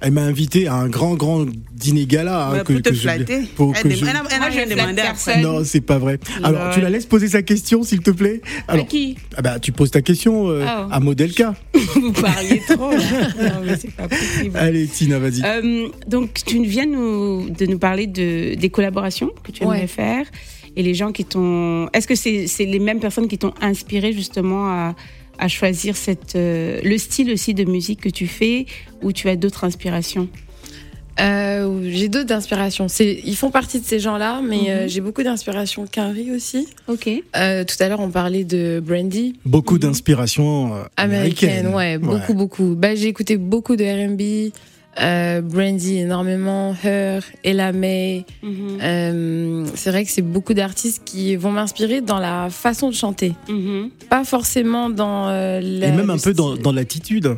elle 0.00 0.10
m'a 0.10 0.22
invité 0.22 0.66
à 0.66 0.74
un 0.74 0.88
grand, 0.88 1.14
grand 1.14 1.46
dîner 1.72 2.06
gala. 2.06 2.48
Hein, 2.48 2.64
pour 2.64 2.82
te 2.82 2.92
flatter. 2.92 3.42
pour 3.54 3.72
elle, 3.76 3.96
je... 3.96 4.04
elle, 4.04 5.42
Non, 5.42 5.62
c'est 5.62 5.80
pas 5.80 5.98
vrai. 5.98 6.18
Alors, 6.42 6.74
tu 6.74 6.80
la 6.80 6.90
laisses 6.90 7.06
poser 7.06 7.28
sa 7.28 7.42
question, 7.42 7.84
s'il 7.84 8.00
te 8.00 8.10
plaît 8.10 8.40
Alors, 8.66 8.84
à 8.84 8.88
qui? 8.88 9.16
ah 9.36 9.42
bah, 9.42 9.60
Tu 9.60 9.70
poses 9.70 9.92
ta 9.92 10.02
question 10.02 10.50
euh, 10.50 10.64
oh. 10.66 10.88
à 10.90 10.98
Modelka. 10.98 11.54
Vous 11.94 12.12
parliez 12.12 12.60
trop, 12.68 12.90
là. 12.90 12.98
Non, 13.40 13.60
mais 13.64 13.76
c'est 13.76 13.92
pas 13.92 14.08
possible. 14.08 14.56
Allez, 14.56 14.88
Tina, 14.88 15.20
vas-y. 15.20 15.42
Euh, 15.44 15.88
donc, 16.08 16.40
tu 16.44 16.60
viens 16.64 16.86
nous, 16.86 17.48
de 17.48 17.66
nous 17.66 17.78
parler 17.78 18.08
de, 18.08 18.56
des 18.56 18.70
collaborations 18.70 19.30
que 19.44 19.52
tu 19.52 19.62
aimerais 19.62 19.86
faire 19.86 20.26
et 20.74 20.82
les 20.82 20.94
gens 20.94 21.12
qui 21.12 21.24
t'ont. 21.24 21.88
Est-ce 21.92 22.08
que 22.08 22.16
c'est 22.16 22.64
les 22.64 22.78
mêmes 22.80 23.00
personnes 23.00 23.28
qui 23.28 23.38
t'ont 23.38 23.54
inspiré 23.60 24.12
justement 24.12 24.68
à 24.68 24.94
à 25.38 25.48
choisir 25.48 25.96
cette, 25.96 26.36
euh, 26.36 26.80
le 26.82 26.98
style 26.98 27.30
aussi 27.30 27.54
de 27.54 27.64
musique 27.64 28.00
que 28.00 28.08
tu 28.08 28.26
fais 28.26 28.66
ou 29.02 29.12
tu 29.12 29.28
as 29.28 29.36
d'autres 29.36 29.64
inspirations? 29.64 30.28
Euh, 31.20 31.80
j'ai 31.90 32.08
d'autres 32.08 32.32
inspirations. 32.32 32.86
Ils 33.00 33.36
font 33.36 33.50
partie 33.50 33.80
de 33.80 33.84
ces 33.84 33.98
gens-là, 33.98 34.40
mais 34.40 34.70
euh, 34.70 34.82
mhm. 34.82 34.88
j'ai 34.88 35.00
beaucoup 35.00 35.24
d'inspiration 35.24 35.86
Quinry 35.90 36.30
aussi. 36.30 36.68
Ok. 36.86 37.08
tout 37.08 37.82
à 37.82 37.88
l'heure, 37.88 37.98
on 38.00 38.10
parlait 38.10 38.44
de 38.44 38.80
Brandy. 38.84 39.34
Beaucoup 39.44 39.74
mhm. 39.74 39.80
d'inspiration 39.80 40.74
américaine. 40.96 41.66
américaine. 41.66 41.74
Ouais, 41.74 41.98
beaucoup, 41.98 42.34
beaucoup. 42.34 42.74
Bah, 42.76 42.94
j'ai 42.94 43.08
écouté 43.08 43.36
beaucoup 43.36 43.74
de 43.74 43.84
R&B, 43.84 44.52
euh, 45.00 45.40
Brandy 45.42 45.98
énormément, 45.98 46.74
Her, 46.82 47.22
Ella 47.44 47.72
May. 47.72 48.24
Mhm. 48.42 48.78
Euh, 48.82 49.66
c'est 49.74 49.90
vrai 49.90 50.04
que 50.04 50.10
c'est 50.10 50.22
beaucoup 50.22 50.54
d'artistes 50.54 51.02
qui 51.04 51.36
vont 51.36 51.52
m'inspirer 51.52 52.00
dans 52.00 52.18
la 52.18 52.50
façon 52.50 52.88
de 52.88 52.94
chanter. 52.94 53.34
Mhm. 53.48 53.90
Pas 54.08 54.24
forcément 54.24 54.90
dans 54.90 55.28
euh, 55.28 55.60
Et 55.60 55.92
même 55.92 56.10
un 56.10 56.18
peu 56.18 56.34
dans, 56.34 56.72
l'attitude. 56.72 57.36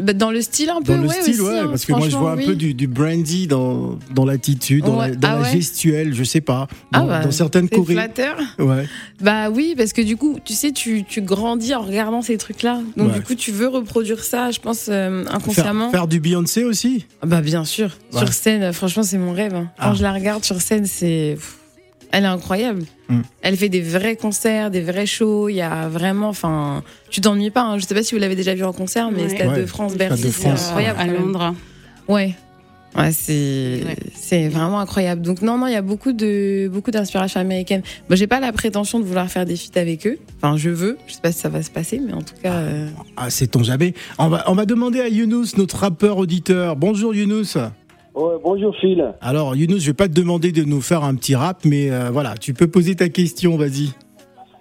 Bah, 0.00 0.12
Dans 0.12 0.30
le 0.30 0.40
style 0.40 0.70
un 0.70 0.82
peu, 0.82 0.94
Dans 0.94 1.02
le 1.02 1.08
ouais, 1.08 1.20
style, 1.20 1.40
aussi, 1.40 1.50
ouais, 1.50 1.58
hein, 1.60 1.68
parce 1.68 1.84
que 1.84 1.92
moi 1.92 2.08
je 2.08 2.16
vois 2.16 2.32
un 2.32 2.36
peu 2.36 2.54
du, 2.54 2.74
du 2.74 2.86
brandy 2.86 3.46
dans, 3.46 3.98
dans 4.14 4.24
l'attitude, 4.24 4.84
dans, 4.84 4.96
la, 4.98 5.10
dans 5.14 5.28
Ah 5.28 5.34
la 5.36 5.42
ouais 5.42 5.52
gestuelle, 5.52 6.14
je 6.14 6.24
sais 6.24 6.40
pas. 6.40 6.66
Ah 6.92 7.00
Dans, 7.00 7.06
bah, 7.06 7.24
dans 7.24 7.30
certaines 7.30 7.68
chorés. 7.68 7.94
flatteur. 7.94 8.36
Ouais. 8.58 8.86
Bah 9.20 9.50
oui, 9.50 9.74
parce 9.76 9.92
que 9.92 10.02
du 10.02 10.16
coup, 10.16 10.38
tu 10.44 10.52
sais, 10.54 10.72
tu, 10.72 11.04
tu 11.04 11.20
grandis 11.22 11.74
en 11.74 11.82
regardant 11.82 12.22
ces 12.22 12.36
trucs-là. 12.38 12.80
Donc 12.96 13.12
du 13.12 13.20
coup, 13.22 13.34
tu 13.34 13.50
veux 13.52 13.68
reproduire 13.68 14.24
ça, 14.24 14.50
je 14.50 14.58
pense, 14.58 14.86
euh, 14.88 15.24
inconsciemment. 15.30 15.90
faire 15.90 16.08
du 16.08 16.20
Beyoncé 16.20 16.64
aussi? 16.64 17.06
Ah 17.22 17.26
Bah 17.26 17.40
bien 17.40 17.64
sûr. 17.64 17.90
Sur 18.16 18.32
scène, 18.32 18.72
franchement, 18.72 19.02
c'est 19.02 19.18
mon 19.18 19.32
rêve. 19.32 19.54
hein. 19.54 19.70
Quand 19.78 19.90
Ah. 19.90 19.94
je 19.94 20.02
la 20.02 20.12
regarde 20.12 20.44
sur 20.44 20.60
scène, 20.60 20.86
c'est... 20.86 21.34
pff, 21.36 21.56
Elle 22.12 22.24
est 22.24 22.28
incroyable. 22.28 22.82
Mm. 23.08 23.20
Elle 23.42 23.56
fait 23.56 23.68
des 23.68 23.80
vrais 23.80 24.16
concerts, 24.16 24.70
des 24.70 24.80
vrais 24.80 25.06
shows. 25.06 25.48
Il 25.48 25.56
y 25.56 25.60
a 25.62 25.88
vraiment... 25.88 26.28
Enfin, 26.28 26.82
tu 27.08 27.20
t'ennuies 27.20 27.50
pas. 27.50 27.62
hein. 27.62 27.78
Je 27.78 27.86
sais 27.86 27.94
pas 27.94 28.02
si 28.02 28.14
vous 28.14 28.20
l'avez 28.20 28.36
déjà 28.36 28.54
vu 28.54 28.64
en 28.64 28.72
concert, 28.72 29.10
mais 29.10 29.22
Ouais. 29.22 29.28
Stade 29.28 29.48
Ouais. 29.52 29.60
de 29.60 29.66
France, 29.66 29.94
Bercy, 29.96 30.32
c'est 30.32 30.48
incroyable. 30.48 30.98
à. 31.00 31.06
Londres. 31.06 31.54
Ouais. 32.08 32.34
Ouais, 32.96 33.12
c'est 33.12 33.82
Ouais. 33.86 33.96
c'est 34.16 34.48
vraiment 34.48 34.80
incroyable. 34.80 35.22
Donc 35.22 35.42
non 35.42 35.56
non, 35.56 35.68
il 35.68 35.72
y 35.72 35.76
a 35.76 35.82
beaucoup 35.82 36.12
de 36.12 36.68
beaucoup 36.72 36.90
d'inspiration 36.90 37.38
américaine. 37.40 37.82
Moi, 38.08 38.16
j'ai 38.16 38.26
pas 38.26 38.40
la 38.40 38.50
prétention 38.50 38.98
de 38.98 39.04
vouloir 39.04 39.28
faire 39.30 39.46
des 39.46 39.54
feats 39.54 39.78
avec 39.80 40.08
eux. 40.08 40.18
Enfin, 40.38 40.56
je 40.56 40.70
veux. 40.70 40.98
Je 41.06 41.12
sais 41.12 41.20
pas 41.20 41.30
si 41.30 41.38
ça 41.38 41.48
va 41.48 41.62
se 41.62 41.70
passer, 41.70 42.00
mais 42.04 42.12
en 42.12 42.22
tout 42.22 42.34
cas. 42.42 42.52
euh, 42.52 42.88
Ah, 43.16 43.30
sait-on 43.30 43.62
jamais. 43.62 43.94
On 44.18 44.26
va, 44.28 44.42
on 44.50 44.54
va 44.54 44.66
demander 44.66 45.00
à 45.00 45.06
Younous, 45.08 45.56
notre 45.56 45.76
rappeur 45.76 46.18
auditeur. 46.18 46.74
Bonjour 46.74 47.14
Younous. 47.14 47.56
Ouais, 48.20 48.34
bonjour 48.44 48.74
Phil. 48.76 49.14
Alors 49.22 49.56
Younous, 49.56 49.78
je 49.78 49.86
vais 49.86 49.94
pas 49.94 50.06
te 50.08 50.12
demander 50.12 50.52
de 50.52 50.62
nous 50.64 50.80
faire 50.82 51.04
un 51.04 51.14
petit 51.14 51.34
rap, 51.34 51.58
mais 51.64 51.90
euh, 51.90 52.10
voilà, 52.12 52.34
tu 52.38 52.52
peux 52.52 52.66
poser 52.66 52.94
ta 52.94 53.08
question, 53.08 53.56
vas-y. 53.56 53.90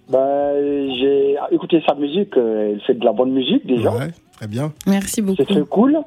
Bah, 0.10 0.54
j'ai 1.00 1.36
écouté 1.52 1.82
sa 1.88 1.94
musique, 1.96 2.36
euh, 2.38 2.72
elle 2.74 2.82
fait 2.82 2.94
de 2.94 3.04
la 3.04 3.12
bonne 3.12 3.32
musique 3.32 3.66
déjà. 3.68 3.92
Ouais, 3.92 4.08
très 4.38 4.48
bien. 4.48 4.72
Merci 4.88 5.22
beaucoup. 5.22 5.38
C'est 5.38 5.46
très 5.54 5.64
cool. 5.66 6.00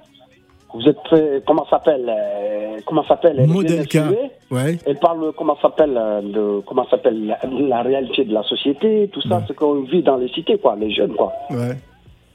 Vous 0.74 0.88
êtes 0.88 0.96
très, 1.04 1.42
comment 1.46 1.64
ça 1.66 1.72
s'appelle 1.72 2.06
euh, 2.08 2.78
Comment 2.86 3.04
s'appelle 3.04 3.46
Modelka. 3.46 4.04
Ouais. 4.50 4.78
Elle 4.86 4.98
parle 4.98 5.32
comment 5.36 5.56
s'appelle 5.60 5.94
euh, 5.96 6.22
de 6.22 6.60
comment 6.66 6.86
s'appelle 6.88 7.26
la, 7.26 7.38
la 7.68 7.82
réalité 7.82 8.24
de 8.24 8.32
la 8.32 8.42
société, 8.44 9.10
tout 9.12 9.20
ça, 9.20 9.36
Ouais. 9.36 9.42
ce 9.48 9.52
qu'on 9.52 9.82
vit 9.82 10.02
dans 10.02 10.16
les 10.16 10.28
cités 10.28 10.56
quoi, 10.56 10.74
les 10.80 10.90
jeunes 10.90 11.12
quoi. 11.12 11.32
Ouais. 11.50 11.76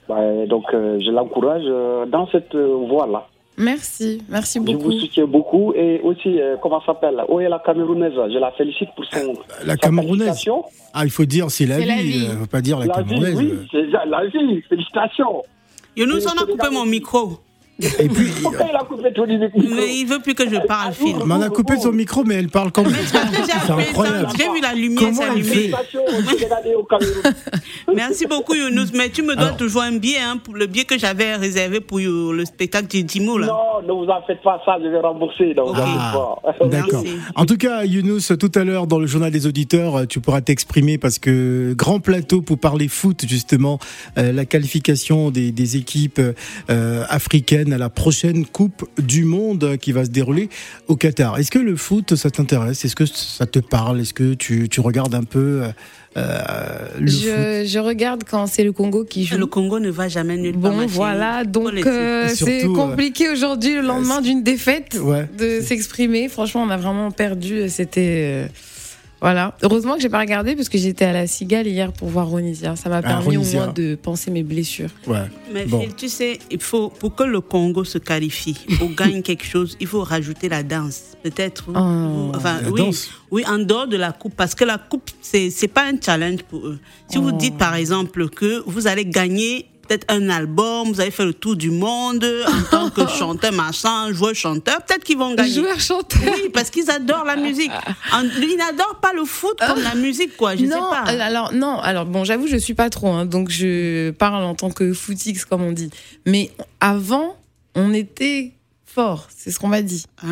Bah, 0.08 0.45
donc 0.47 0.65
euh, 0.73 0.99
je 1.03 1.10
l'encourage 1.10 1.63
euh, 1.65 2.06
dans 2.06 2.27
cette 2.27 2.53
euh, 2.53 2.75
voie 2.88 3.08
là. 3.08 3.25
Merci, 3.57 4.21
merci 4.29 4.59
Je 4.59 4.63
beaucoup. 4.63 4.83
vous 4.91 4.99
soutiens 4.99 5.25
beaucoup 5.25 5.73
et 5.73 5.99
aussi 6.01 6.39
euh, 6.39 6.57
comment 6.61 6.79
ça 6.81 6.87
s'appelle 6.87 7.23
Oh 7.27 7.39
la 7.39 7.59
Camerounaise, 7.65 8.13
je 8.13 8.37
la 8.37 8.51
félicite 8.51 8.89
pour 8.95 9.03
son 9.05 9.33
La 9.65 9.73
sa 9.73 9.77
Camerounaise. 9.77 10.45
Ah, 10.93 11.03
il 11.05 11.09
faut 11.09 11.25
dire 11.25 11.49
c'est 11.49 11.65
la 11.65 11.79
C'est 11.79 11.85
la 11.85 11.95
vie, 11.95 12.11
vie. 12.19 12.27
euh, 12.27 12.37
faut 12.41 12.45
pas 12.45 12.61
dire 12.61 12.77
la, 12.79 12.85
La 12.85 13.01
vie, 13.01 13.09
Camerounaise. 13.09 13.35
oui, 13.37 13.53
c'est 13.71 13.81
la 13.87 14.25
vie, 14.27 14.61
félicitations. 14.69 15.41
Younous, 15.95 16.19
on 16.27 16.41
a 16.41 16.45
coupé 16.45 16.69
mon 16.71 16.85
micro. 16.85 17.39
Et 17.79 18.07
puis, 18.09 18.27
Pourquoi 18.41 18.65
il 18.69 18.75
a 18.75 18.79
coupé 18.83 19.09
micro 19.09 19.25
Mais 19.75 19.95
il 19.95 20.05
veut 20.05 20.19
plus 20.19 20.33
que 20.33 20.49
je 20.49 20.57
parle, 20.65 20.93
Phil. 20.93 21.15
mais 21.25 21.35
on 21.35 21.41
a 21.41 21.49
coupé 21.49 21.77
son 21.77 21.91
micro, 21.91 22.23
mais 22.23 22.35
elle 22.35 22.49
parle 22.49 22.71
quand 22.71 22.83
même. 22.83 22.93
J'ai 22.93 23.53
C'est 23.65 23.71
incroyable. 23.71 24.29
ça, 24.31 24.37
J'ai 24.37 24.51
vu 24.51 24.61
la 24.61 24.73
lumière 24.73 25.13
s'allumer. 25.13 25.71
Merci 27.95 28.25
beaucoup, 28.27 28.53
Younous. 28.55 28.87
Mais 28.93 29.09
tu 29.09 29.21
me 29.21 29.35
dois 29.35 29.45
Alors- 29.47 29.57
toujours 29.57 29.83
un 29.83 29.97
billet, 29.97 30.17
hein, 30.19 30.37
pour 30.43 30.55
le 30.55 30.65
billet 30.65 30.85
que 30.85 30.97
j'avais 30.97 31.35
réservé 31.35 31.79
pour 31.79 31.99
euh, 31.99 32.33
le 32.33 32.45
spectacle 32.45 32.87
du 32.87 33.03
Dimo, 33.03 33.37
là. 33.37 33.47
Non, 33.47 33.87
ne 33.87 33.91
vous 34.05 34.09
en 34.09 34.21
faites 34.25 34.41
pas 34.41 34.61
ça, 34.65 34.77
je 34.83 34.87
vais 34.87 34.99
rembourser. 34.99 35.55
Ah. 35.75 36.35
D'accord. 36.69 37.03
En 37.35 37.45
tout 37.45 37.57
cas, 37.57 37.83
Younous, 37.85 38.35
tout 38.39 38.51
à 38.55 38.63
l'heure 38.63 38.87
dans 38.87 38.99
le 38.99 39.07
journal 39.07 39.31
des 39.31 39.45
auditeurs, 39.47 39.95
euh, 39.97 40.05
tu 40.05 40.19
pourras 40.19 40.41
t'exprimer 40.41 40.97
parce 40.97 41.19
que 41.19 41.73
grand 41.75 41.99
plateau 41.99 42.41
pour 42.41 42.57
parler 42.57 42.87
foot, 42.87 43.25
justement, 43.27 43.79
euh, 44.17 44.31
la 44.31 44.45
qualification 44.45 45.31
des, 45.31 45.51
des 45.51 45.77
équipes 45.77 46.21
euh, 46.69 47.03
africaines 47.09 47.66
à 47.73 47.77
la 47.77 47.89
prochaine 47.89 48.45
Coupe 48.45 48.88
du 48.97 49.23
Monde 49.25 49.77
qui 49.77 49.91
va 49.91 50.06
se 50.06 50.10
dérouler 50.10 50.49
au 50.88 50.95
Qatar. 50.95 51.38
Est-ce 51.38 51.51
que 51.51 51.60
le 51.60 51.75
foot, 51.75 52.15
ça 52.15 52.30
t'intéresse? 52.32 52.84
Est-ce 52.86 52.95
que 52.95 53.06
ça 53.06 53.45
te 53.45 53.60
parle? 53.60 54.01
Est-ce 54.01 54.13
que 54.13 54.34
tu, 54.34 54.69
tu 54.69 54.80
regardes 54.80 55.15
un 55.15 55.23
peu 55.23 55.63
euh, 55.63 55.69
euh, 56.17 56.88
le 56.99 57.12
foot? 57.12 57.21
Je, 57.23 57.65
je 57.67 57.80
regarde 57.80 58.23
quand 58.30 58.47
c'est 58.47 58.63
le 58.63 58.71
Congo 58.71 59.03
qui 59.03 59.25
joue. 59.25 59.38
Le 59.38 59.45
Congo 59.45 59.80
ne 59.80 59.89
va 59.89 60.08
jamais 60.08 60.38
nulle 60.38 60.58
part. 60.58 60.71
Bon, 60.73 60.86
voilà, 60.88 61.43
donc 61.43 61.73
euh, 61.86 62.27
c'est 62.34 62.63
compliqué 62.65 63.30
aujourd'hui, 63.30 63.75
le 63.75 63.82
lendemain 63.82 64.21
d'une 64.21 64.43
défaite, 64.43 64.97
Ouais. 65.01 65.27
de 65.38 65.62
s'exprimer. 65.62 66.30
Franchement, 66.30 66.63
on 66.63 66.69
a 66.69 66.77
vraiment 66.77 67.12
perdu. 67.12 67.69
C'était. 67.69 68.47
Voilà. 69.19 69.56
Heureusement 69.63 69.95
que 69.95 70.01
j'ai 70.01 70.10
pas 70.10 70.19
regardé 70.19 70.56
parce 70.56 70.69
que 70.69 70.77
j'étais 70.77 71.06
à 71.06 71.13
la 71.13 71.25
Cigale 71.27 71.65
hier 71.67 71.91
pour 71.91 72.08
voir 72.10 72.27
Ronisia. 72.27 72.75
Ça 72.75 72.88
m'a 72.89 72.97
Ah, 72.97 73.01
permis 73.01 73.38
Ronisia. 73.38 73.60
au 73.62 73.63
moins 73.65 73.73
de 73.73 73.95
penser 73.95 74.30
mes 74.30 74.43
blessures. 74.43 74.89
Ouais. 75.08 75.23
Mais 75.51 75.65
Bon. 75.65 75.82
Phil, 75.82 75.95
tu 75.95 76.08
sais, 76.08 76.38
il 76.51 76.62
faut, 76.62 76.89
pour 76.89 77.15
que 77.15 77.23
le 77.23 77.41
Congo 77.41 77.84
se 77.84 77.97
qualifie, 77.97 78.58
pour 78.77 78.93
gagner 78.93 79.23
quelque 79.23 79.45
chose, 79.45 79.75
il 79.80 79.88
faut 79.88 80.03
rajouter 80.03 80.49
la 80.49 80.62
danse. 80.63 81.01
Peut-être. 81.23 81.65
ou- 81.67 81.73
Oh. 81.75 81.80
ou- 81.80 82.32
enfin, 82.36 82.62
La 82.62 82.69
oui, 82.69 82.80
danse. 82.82 83.10
oui, 83.32 83.43
en 83.47 83.58
dehors 83.58 83.88
de 83.88 83.97
la 83.97 84.12
coupe. 84.12 84.36
Parce 84.36 84.53
que 84.53 84.63
la 84.65 84.77
coupe, 84.77 85.10
c'est 85.21 85.49
c'est 85.49 85.67
pas 85.67 85.86
un 85.86 85.99
challenge 85.99 86.43
pour 86.43 86.67
eux. 86.67 86.80
Si 87.10 87.17
vous 87.17 87.30
Oh. 87.30 87.38
dites, 87.38 87.58
par 87.58 87.73
exemple, 87.75 88.30
que 88.30 88.62
vous 88.67 88.86
allez 88.88 89.06
gagner 89.06 89.65
peut-être 89.88 90.06
un 90.10 90.30
album, 90.30 90.91
vous 90.91 91.00
avez 91.02 91.12
fait 91.12 91.26
le 91.26 91.34
tour 91.34 91.56
du 91.56 91.71
monde 91.71 92.26
en 92.47 92.62
tant 92.69 92.89
que 92.89 93.08
chanteur, 93.17 93.52
machin, 93.54 94.12
joueur, 94.13 94.36
chanteur, 94.36 94.82
peut-être 94.84 95.04
qu'ils 95.04 95.17
vont 95.17 95.34
gagner. 95.36 95.52
Joueur 95.54 95.80
chanteur. 95.80 96.19
Oui, 96.26 96.50
parce 96.54 96.69
qu'ils 96.69 96.89
adorent 96.91 97.26
la 97.26 97.36
musique. 97.38 97.71
En- 98.13 98.23
Ils 98.23 98.58
n'adorent 98.58 99.00
pas 99.02 99.13
le 99.13 99.26
foot 99.26 99.58
comme 99.65 99.82
la 99.82 99.95
musique, 99.95 100.36
quoi. 100.38 100.56
Je 100.56 100.65
non, 100.65 100.71
sais 100.71 100.78
pas. 100.78 101.12
euh, 101.13 101.19
alors 101.21 101.54
non, 101.54 101.80
alors 101.80 102.06
bon, 102.06 102.23
j'avoue, 102.23 102.47
je 102.47 102.58
suis 102.58 102.73
pas 102.73 102.89
trop, 102.89 103.08
hein, 103.10 103.26
donc 103.26 103.50
je 103.50 104.12
parle 104.12 104.43
en 104.43 104.56
tant 104.56 104.69
que 104.71 104.93
footix 104.93 105.45
comme 105.45 105.62
on 105.63 105.71
dit. 105.71 105.89
Mais 106.26 106.52
avant, 106.80 107.36
on 107.76 107.93
était 107.93 108.52
fort, 108.86 109.28
c'est 109.36 109.52
ce 109.52 109.60
qu'on 109.60 109.67
m'a 109.67 109.82
dit. 109.84 110.06
Ah, 110.23 110.28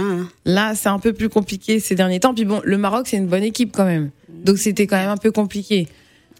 Là, 0.45 0.73
c'est 0.75 0.89
un 0.89 0.99
peu 0.99 1.13
plus 1.13 1.29
compliqué 1.29 1.79
ces 1.79 1.93
derniers 1.95 2.19
temps. 2.19 2.33
Puis 2.33 2.45
bon, 2.45 2.61
le 2.63 2.77
Maroc, 2.77 3.07
c'est 3.07 3.17
une 3.17 3.27
bonne 3.27 3.43
équipe 3.43 3.71
quand 3.71 3.85
même, 3.85 4.09
donc 4.29 4.57
c'était 4.57 4.87
quand 4.87 4.97
même 4.97 5.09
un 5.09 5.17
peu 5.17 5.31
compliqué. 5.31 5.87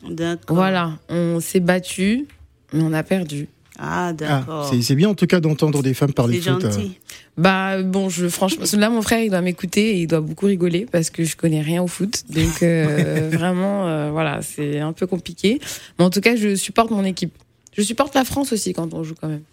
d'accord. 0.10 0.56
Voilà, 0.56 0.94
on 1.10 1.40
s'est 1.40 1.60
battu, 1.60 2.26
mais 2.74 2.82
on 2.84 2.94
a 2.94 3.04
perdu. 3.04 3.48
Ah, 3.78 4.08
Ah, 4.08 4.14
d'accord. 4.14 4.70
c'est 4.72 4.82
c'est 4.82 4.96
bien 4.96 5.10
en 5.10 5.16
tout 5.16 5.28
cas 5.28 5.42
d'entendre 5.42 5.84
des 5.84 5.94
femmes 5.94 6.14
parler 6.14 6.40
c'est 6.42 6.50
foot. 6.50 6.64
euh. 6.64 6.72
gentil. 6.72 6.98
Bah 7.38 7.82
bon, 7.84 8.08
je 8.08 8.30
franchement, 8.30 8.64
là 8.78 8.90
mon 8.90 9.02
frère 9.02 9.20
il 9.22 9.30
doit 9.30 9.42
m'écouter 9.42 9.98
et 9.98 10.02
il 10.04 10.08
doit 10.08 10.22
beaucoup 10.22 10.46
rigoler 10.46 10.86
parce 10.90 11.10
que 11.10 11.26
je 11.26 11.36
connais 11.36 11.62
rien 11.62 11.84
au 11.84 11.88
foot, 11.88 12.24
donc 12.30 12.64
euh, 12.64 13.30
vraiment 13.34 13.86
euh, 13.88 14.12
voilà, 14.12 14.42
c'est 14.42 14.80
un 14.80 14.94
peu 14.94 15.08
compliqué. 15.08 15.60
Mais 16.00 16.06
en 16.06 16.10
tout 16.10 16.22
cas, 16.22 16.38
je 16.38 16.56
supporte 16.56 16.90
mon 16.92 17.04
équipe. 17.04 17.34
Je 17.76 17.82
supporte 17.82 18.16
la 18.16 18.24
France 18.24 18.54
aussi 18.54 18.72
quand 18.72 18.94
on 18.94 19.04
joue 19.04 19.16
quand 19.20 19.28
même. 19.28 19.44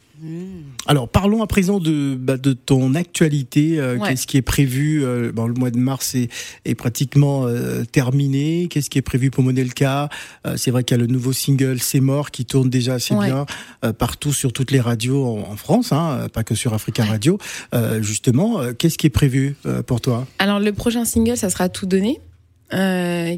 Alors 0.87 1.09
parlons 1.09 1.43
à 1.43 1.47
présent 1.47 1.79
de, 1.81 2.15
bah, 2.15 2.37
de 2.37 2.53
ton 2.53 2.95
actualité. 2.95 3.79
euh, 3.79 3.97
Ouais. 3.99 4.09
Qu'est-ce 4.11 4.27
qui 4.27 4.37
est 4.37 4.43
prévu 4.43 5.05
euh, 5.05 5.33
bon, 5.33 5.47
Le 5.47 5.55
mois 5.55 5.71
de 5.71 5.79
mars 5.79 6.15
est, 6.15 6.29
est 6.65 6.75
pratiquement 6.75 7.47
euh, 7.47 7.85
terminé. 7.85 8.69
Qu'est-ce 8.71 8.89
qui 8.91 8.99
est 8.99 9.03
prévu 9.03 9.31
pour 9.31 9.45
Monelka 9.45 10.09
C'est 10.57 10.71
vrai 10.71 10.85
qu'il 10.85 10.97
y 10.97 11.01
a 11.01 11.03
le 11.03 11.07
nouveau 11.09 11.33
single 11.33 11.79
C'est 11.81 12.01
mort 12.01 12.31
qui 12.31 12.45
tourne 12.45 12.71
déjà 12.71 12.95
assez 12.95 13.15
Ouais. 13.15 13.27
bien 13.27 13.47
partout 13.99 14.33
sur 14.33 14.53
toutes 14.53 14.71
les 14.71 14.81
radios 14.81 15.25
en, 15.25 15.51
en 15.53 15.57
France, 15.57 15.93
hein, 15.93 16.29
pas 16.33 16.45
que 16.45 16.55
sur 16.55 16.73
Africa 16.75 17.05
Radio. 17.05 17.39
Justement, 18.01 18.61
qu'est-ce 18.79 18.97
qui 18.99 19.07
est 19.07 19.11
prévu 19.11 19.57
pour 19.87 20.01
toi? 20.01 20.27
Alors 20.39 20.61
le 20.61 20.73
prochain 20.73 21.05
single, 21.05 21.37
ça 21.37 21.51
sera 21.51 21.69
Tout 21.69 21.87
donné. 21.87 22.21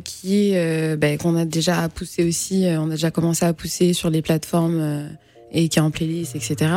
qui 0.05 0.51
est 0.53 0.97
ben, 0.97 1.19
qu'on 1.19 1.37
a 1.37 1.45
déjà 1.45 1.89
poussé 1.89 2.25
aussi, 2.27 2.67
on 2.79 2.87
a 2.89 2.91
déjà 2.91 3.11
commencé 3.11 3.45
à 3.45 3.53
pousser 3.53 3.93
sur 3.93 4.11
les 4.11 4.23
plateformes 4.23 5.09
et 5.55 5.69
qui 5.69 5.79
est 5.79 5.83
en 5.83 5.91
playlist, 5.91 6.37
etc. 6.37 6.73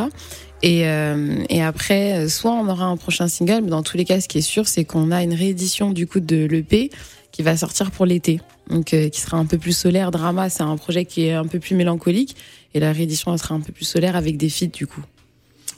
Et, 0.63 0.88
euh, 0.88 1.44
et 1.50 1.62
après, 1.62 2.13
euh, 2.13 2.30
soit 2.30 2.52
on 2.52 2.68
aura 2.70 2.86
un 2.86 2.98
prochain 2.98 3.28
single, 3.28 3.62
mais 3.63 3.70
dans 3.70 3.84
tous 3.84 3.98
les 3.98 4.06
cas, 4.06 4.22
ce 4.22 4.28
qui 4.28 4.38
est 4.38 4.42
sûr, 4.42 4.68
c'est 4.68 4.86
qu'on 4.86 5.12
a 5.12 5.22
une 5.24 5.34
réédition 5.34 5.92
du 5.92 6.08
coup 6.08 6.20
de 6.20 6.46
l'EP 6.46 6.92
qui 7.32 7.44
va 7.44 7.58
sortir 7.58 7.92
pour 7.92 8.06
l'été, 8.06 8.40
donc 8.70 8.94
euh, 8.94 9.10
qui 9.10 9.20
sera 9.20 9.38
un 9.38 9.46
peu 9.46 9.58
plus 9.58 9.76
solaire. 9.76 10.12
Drama, 10.12 10.50
c'est 10.50 10.63
un 10.63 10.78
projet 10.78 11.06
qui 11.06 11.26
est 11.26 11.34
un 11.34 11.46
peu 11.46 11.60
plus 11.60 11.76
mélancolique, 11.76 12.36
et 12.74 12.80
la 12.80 12.92
réédition 12.92 13.36
sera 13.38 13.56
un 13.56 13.60
peu 13.60 13.72
plus 13.72 13.86
solaire 13.86 14.16
avec 14.16 14.38
des 14.38 14.50
feats 14.50 14.68
du 14.68 14.88
coup. 14.88 15.04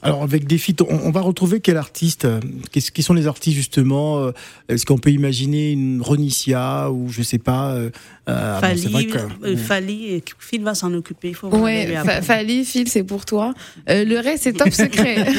Alors 0.01 0.23
avec 0.23 0.47
des 0.47 0.57
feats, 0.57 0.81
on, 0.87 0.95
on 1.07 1.11
va 1.11 1.21
retrouver 1.21 1.59
quel 1.59 1.77
artiste 1.77 2.25
euh, 2.25 2.39
Qu'est-ce 2.71 2.91
qui 2.91 3.03
sont 3.03 3.13
les 3.13 3.27
artistes 3.27 3.55
justement 3.57 4.19
euh, 4.19 4.31
Est-ce 4.69 4.85
qu'on 4.85 4.97
peut 4.97 5.11
imaginer 5.11 5.71
une 5.71 6.01
Ronicia 6.01 6.89
ou 6.91 7.09
je 7.09 7.21
sais 7.21 7.37
pas 7.37 7.71
euh, 7.73 7.89
euh, 8.29 8.55
bon, 8.55 8.61
Fali, 8.61 8.79
c'est 8.81 8.89
vrai 8.89 9.05
que- 9.05 9.17
euh, 9.45 9.57
Fali, 9.57 10.05
et 10.13 10.23
Phil 10.39 10.63
va 10.63 10.75
s'en 10.75 10.93
occuper. 10.93 11.29
Il 11.29 11.35
faut 11.35 11.49
voir 11.49 11.61
Ouais. 11.63 11.93
Fali, 12.21 12.63
Phil, 12.63 12.87
c'est 12.87 13.03
pour 13.03 13.25
toi. 13.25 13.53
Euh, 13.89 14.05
le 14.05 14.19
reste, 14.19 14.43
c'est 14.43 14.53
top 14.53 14.71
secret. 14.71 15.25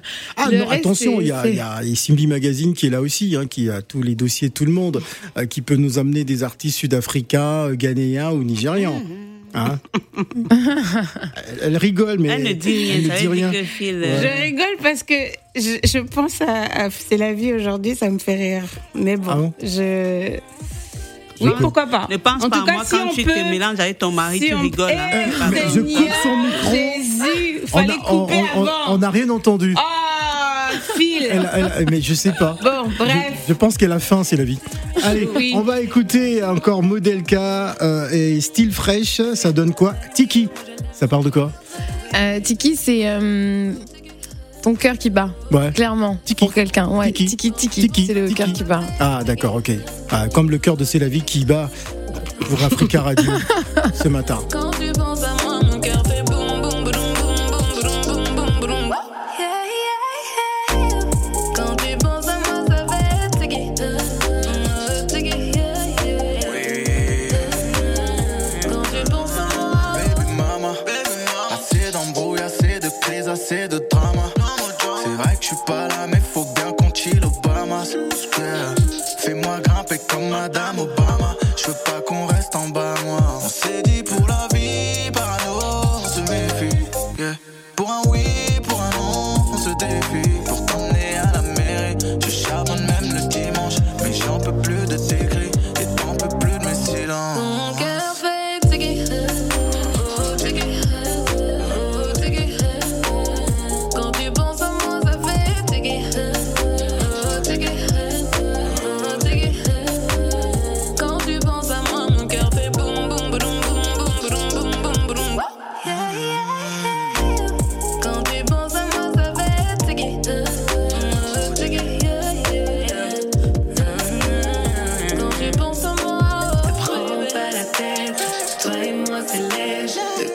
Ah 0.36 0.48
Le 0.50 0.58
non, 0.58 0.66
reste, 0.66 0.80
attention, 0.86 1.20
il 1.20 1.28
y 1.28 1.32
a, 1.32 1.46
y 1.48 1.60
a 1.60 1.80
Simbi 1.94 2.26
Magazine 2.26 2.74
qui 2.74 2.86
est 2.86 2.90
là 2.90 3.00
aussi, 3.00 3.36
hein, 3.36 3.46
qui 3.46 3.68
a 3.70 3.82
tous 3.82 4.02
les 4.02 4.14
dossiers 4.14 4.48
de 4.48 4.54
tout 4.54 4.64
le 4.64 4.72
monde, 4.72 5.00
euh, 5.36 5.46
qui 5.46 5.60
peut 5.60 5.76
nous 5.76 5.98
amener 5.98 6.24
des 6.24 6.42
artistes 6.42 6.78
sud-africains, 6.78 7.68
euh, 7.68 7.74
ghanéens 7.76 8.32
ou 8.32 8.42
nigérians. 8.42 9.00
Hein? 9.54 9.78
Elle, 11.46 11.58
elle 11.62 11.76
rigole, 11.76 12.18
mais 12.18 12.28
Elle 12.28 12.42
ne 12.44 12.52
dit 12.52 12.68
rien. 12.70 12.94
elle 12.94 13.02
ne 13.02 13.16
dit 13.18 13.26
rien. 13.28 13.50
que 13.52 13.62
Phil, 13.64 14.00
Ouais. 14.00 14.08
Je 14.22 14.42
rigole 14.42 14.76
parce 14.82 15.02
que 15.02 15.14
je, 15.56 15.78
je 15.84 15.98
pense 15.98 16.40
à, 16.40 16.84
à 16.86 16.90
C'est 16.90 17.16
la 17.16 17.32
vie 17.32 17.52
aujourd'hui, 17.52 17.94
ça 17.94 18.08
me 18.10 18.18
fait 18.18 18.34
rire. 18.36 18.64
Mais 18.94 19.16
bon, 19.16 19.30
Ah 19.30 19.34
bon? 19.36 19.52
je. 19.62 20.38
Oui, 21.40 21.50
pourquoi 21.60 21.86
pas? 21.88 22.06
Ne 22.08 22.18
pense 22.18 22.44
En 22.44 22.48
pas 22.50 22.58
tout 22.58 22.64
cas, 22.64 22.72
moi 22.74 22.84
si 22.84 22.90
quand 22.92 23.08
tu 23.08 23.24
peut- 23.24 23.32
te 23.32 23.50
mélanges 23.50 23.80
avec 23.80 23.98
ton 23.98 24.12
mari, 24.12 24.38
si 24.38 24.46
tu 24.48 24.54
on- 24.54 24.60
rigoles. 24.60 24.92
hein. 24.92 25.50
Eh, 25.52 25.68
je 25.74 25.80
coupe 25.80 26.12
son 26.22 26.36
micro. 26.36 26.70
Jésus 26.70 27.66
fallait 27.66 27.96
couper 27.96 28.44
on, 28.54 28.62
avant. 28.62 28.70
On 28.94 28.98
n'a 28.98 29.10
rien 29.10 29.28
entendu. 29.28 29.74
Ah, 30.74 30.94
Phil. 30.96 31.86
mais 31.90 32.00
je 32.00 32.14
sais 32.14 32.32
pas. 32.32 32.56
Bon, 32.62 32.88
bref. 32.98 33.32
Je, 33.48 33.52
pense 33.54 33.76
qu'elle 33.76 33.92
a 33.92 33.98
faim, 33.98 34.22
c'est 34.24 34.36
la 34.36 34.44
vie. 34.44 34.58
Allez, 35.04 35.28
Oui. 35.34 35.52
on 35.56 35.60
va 35.62 35.80
écouter 35.80 36.42
encore 36.42 36.82
Modelka 36.82 37.76
euh, 37.82 38.08
et 38.10 38.40
Style 38.40 38.72
Fresh. 38.72 39.20
Ça 39.34 39.52
donne 39.52 39.74
quoi? 39.74 39.94
Tiki. 40.14 40.48
Ça 40.92 41.08
parle 41.08 41.24
de 41.24 41.30
quoi? 41.30 41.50
Euh, 42.14 42.40
Tiki, 42.40 42.76
c'est 42.76 43.02
euh, 43.04 43.72
ton 44.62 44.74
cœur 44.74 44.98
qui 44.98 45.10
bat, 45.10 45.30
Ouais. 45.50 45.70
clairement, 45.72 46.18
Tiki. 46.24 46.44
pour 46.44 46.52
quelqu'un. 46.54 46.88
Ouais, 46.88 47.06
Tiki. 47.12 47.36
tiki, 47.36 47.52
tiki, 47.52 47.80
Tiki, 47.82 48.06
c'est 48.06 48.14
le 48.14 48.28
cœur 48.30 48.52
qui 48.52 48.64
bat. 48.64 48.82
Ah, 49.00 49.22
d'accord, 49.24 49.56
ok. 49.56 49.70
Ah, 50.10 50.26
comme 50.32 50.50
le 50.50 50.58
cœur 50.58 50.76
de 50.76 50.84
C'est 50.84 50.98
la 50.98 51.08
vie 51.08 51.22
qui 51.22 51.44
bat 51.44 51.70
pour 52.48 52.62
Africa 52.64 53.00
Radio 53.02 53.30
ce 53.94 54.08
matin. 54.08 54.38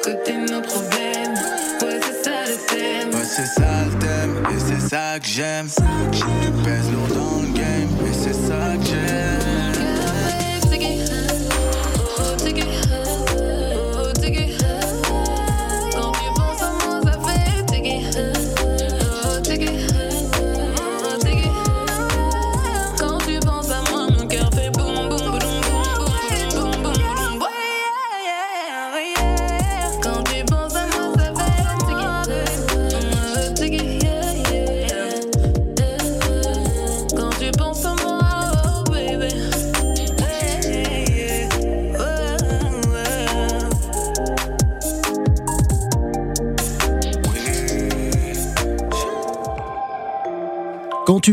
Ouais, 0.08 2.00
c'est 2.02 2.24
ça 2.24 2.46
le 2.46 2.56
thème. 2.72 3.10
Ouais, 3.10 3.26
c'est 3.26 3.46
ça 3.46 3.86
le 3.86 4.00
thème, 4.00 4.44
et 4.50 4.60
c'est 4.60 4.88
ça 4.88 5.20
que 5.20 5.28
j'aime. 5.28 5.68
Tu 6.14 6.24
pèses 6.64 6.90
lourd 6.92 7.10
dans 7.10 7.42
game, 7.52 7.90
c'est 8.14 8.34
ça 8.34 8.78
que 8.80 8.86
j'aime. 8.86 9.07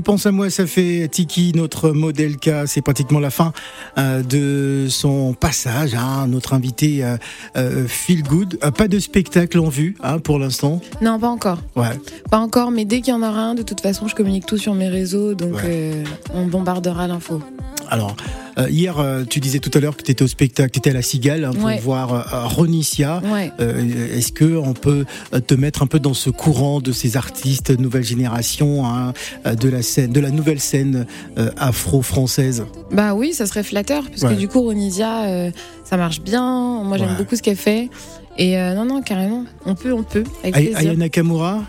Penses 0.05 0.27
à 0.27 0.33
moi, 0.33 0.51
ça 0.51 0.67
fait 0.67 1.09
Tiki, 1.11 1.53
notre 1.55 1.91
modèle 1.91 2.37
K. 2.37 2.67
C'est 2.67 2.83
pratiquement 2.83 3.21
la 3.21 3.31
fin 3.31 3.53
euh, 3.97 4.23
de 4.23 4.87
son 4.91 5.33
passage. 5.33 5.95
Hein, 5.95 6.27
notre 6.29 6.53
invité 6.53 7.03
euh, 7.03 7.17
euh, 7.57 7.87
Feel 7.89 8.23
Good. 8.23 8.59
Euh, 8.63 8.71
pas 8.71 8.87
de 8.87 8.99
spectacle 8.99 9.59
en 9.59 9.71
vue 9.71 9.97
hein, 10.03 10.19
pour 10.19 10.39
l'instant. 10.39 10.81
Non, 11.01 11.19
pas 11.19 11.29
encore. 11.29 11.59
Ouais. 11.75 11.99
Pas 12.31 12.39
encore, 12.39 12.71
mais 12.71 12.85
dès 12.85 13.01
qu'il 13.01 13.15
y 13.15 13.17
en 13.17 13.23
aura 13.23 13.41
un, 13.41 13.55
de 13.55 13.63
toute 13.63 13.81
façon, 13.81 14.07
je 14.07 14.15
communique 14.15 14.45
tout 14.45 14.59
sur 14.59 14.75
mes 14.75 14.89
réseaux, 14.89 15.33
donc 15.35 15.55
Ouais. 15.55 16.05
on 16.35 16.47
bombardera 16.47 17.07
l'info. 17.07 17.41
Alors, 17.91 18.17
euh, 18.59 18.69
hier, 18.71 18.99
euh, 18.99 19.25
tu 19.29 19.41
disais 19.41 19.59
tout 19.59 19.71
à 19.75 19.81
l'heure 19.81 19.97
que 19.97 20.03
tu 20.03 20.11
étais 20.11 20.23
au 20.23 20.29
spectacle, 20.29 20.71
tu 20.71 20.79
étais 20.79 20.91
à 20.91 20.93
la 20.95 21.03
Cigale 21.03 21.45
hein, 21.45 21.51
pour 21.53 21.65
Ouais. 21.65 21.79
voir 21.79 22.13
euh, 22.15 22.47
Ronicia. 22.47 23.21
Ouais. 23.33 23.51
Euh, 23.61 24.17
Est-ce 24.17 24.33
que 24.33 24.57
on 24.57 24.73
peut 24.75 25.05
te 25.47 25.55
mettre 25.55 25.83
un 25.83 25.87
peu 25.87 25.99
dans 25.99 26.15
ce 26.15 26.31
courant 26.31 26.81
de 26.81 26.93
ces 26.93 27.17
artistes 27.17 27.71
nouvelle 27.79 28.05
génération, 28.05 28.87
hein, 28.87 29.13
de 29.45 29.69
la 29.69 29.83
scène, 29.83 30.13
de 30.13 30.21
la 30.21 30.31
nouvelle 30.31 30.61
scène 30.61 31.07
afro-française? 31.57 32.65
Bah 32.93 33.15
oui, 33.15 33.33
ça 33.33 33.47
serait 33.47 33.63
flatteur, 33.63 34.05
parce 34.09 34.23
Ouais. 34.23 34.35
que 34.35 34.39
du 34.41 34.49
coup, 34.49 34.61
Ronisia, 34.63 35.25
euh, 35.27 35.51
ça 35.85 35.97
marche 35.97 36.21
bien. 36.21 36.83
Moi, 36.85 36.97
j'aime 36.99 37.15
beaucoup 37.19 37.37
ce 37.37 37.43
qu'elle 37.43 37.57
fait. 37.57 37.89
Et 38.39 38.57
non, 38.57 38.85
non, 38.85 39.03
carrément, 39.03 39.45
on 39.65 39.75
peut, 39.75 39.93
on 39.93 40.03
peut, 40.03 40.25
avec. 40.43 40.75
Aya 40.77 40.95
Nakamura? 40.95 41.63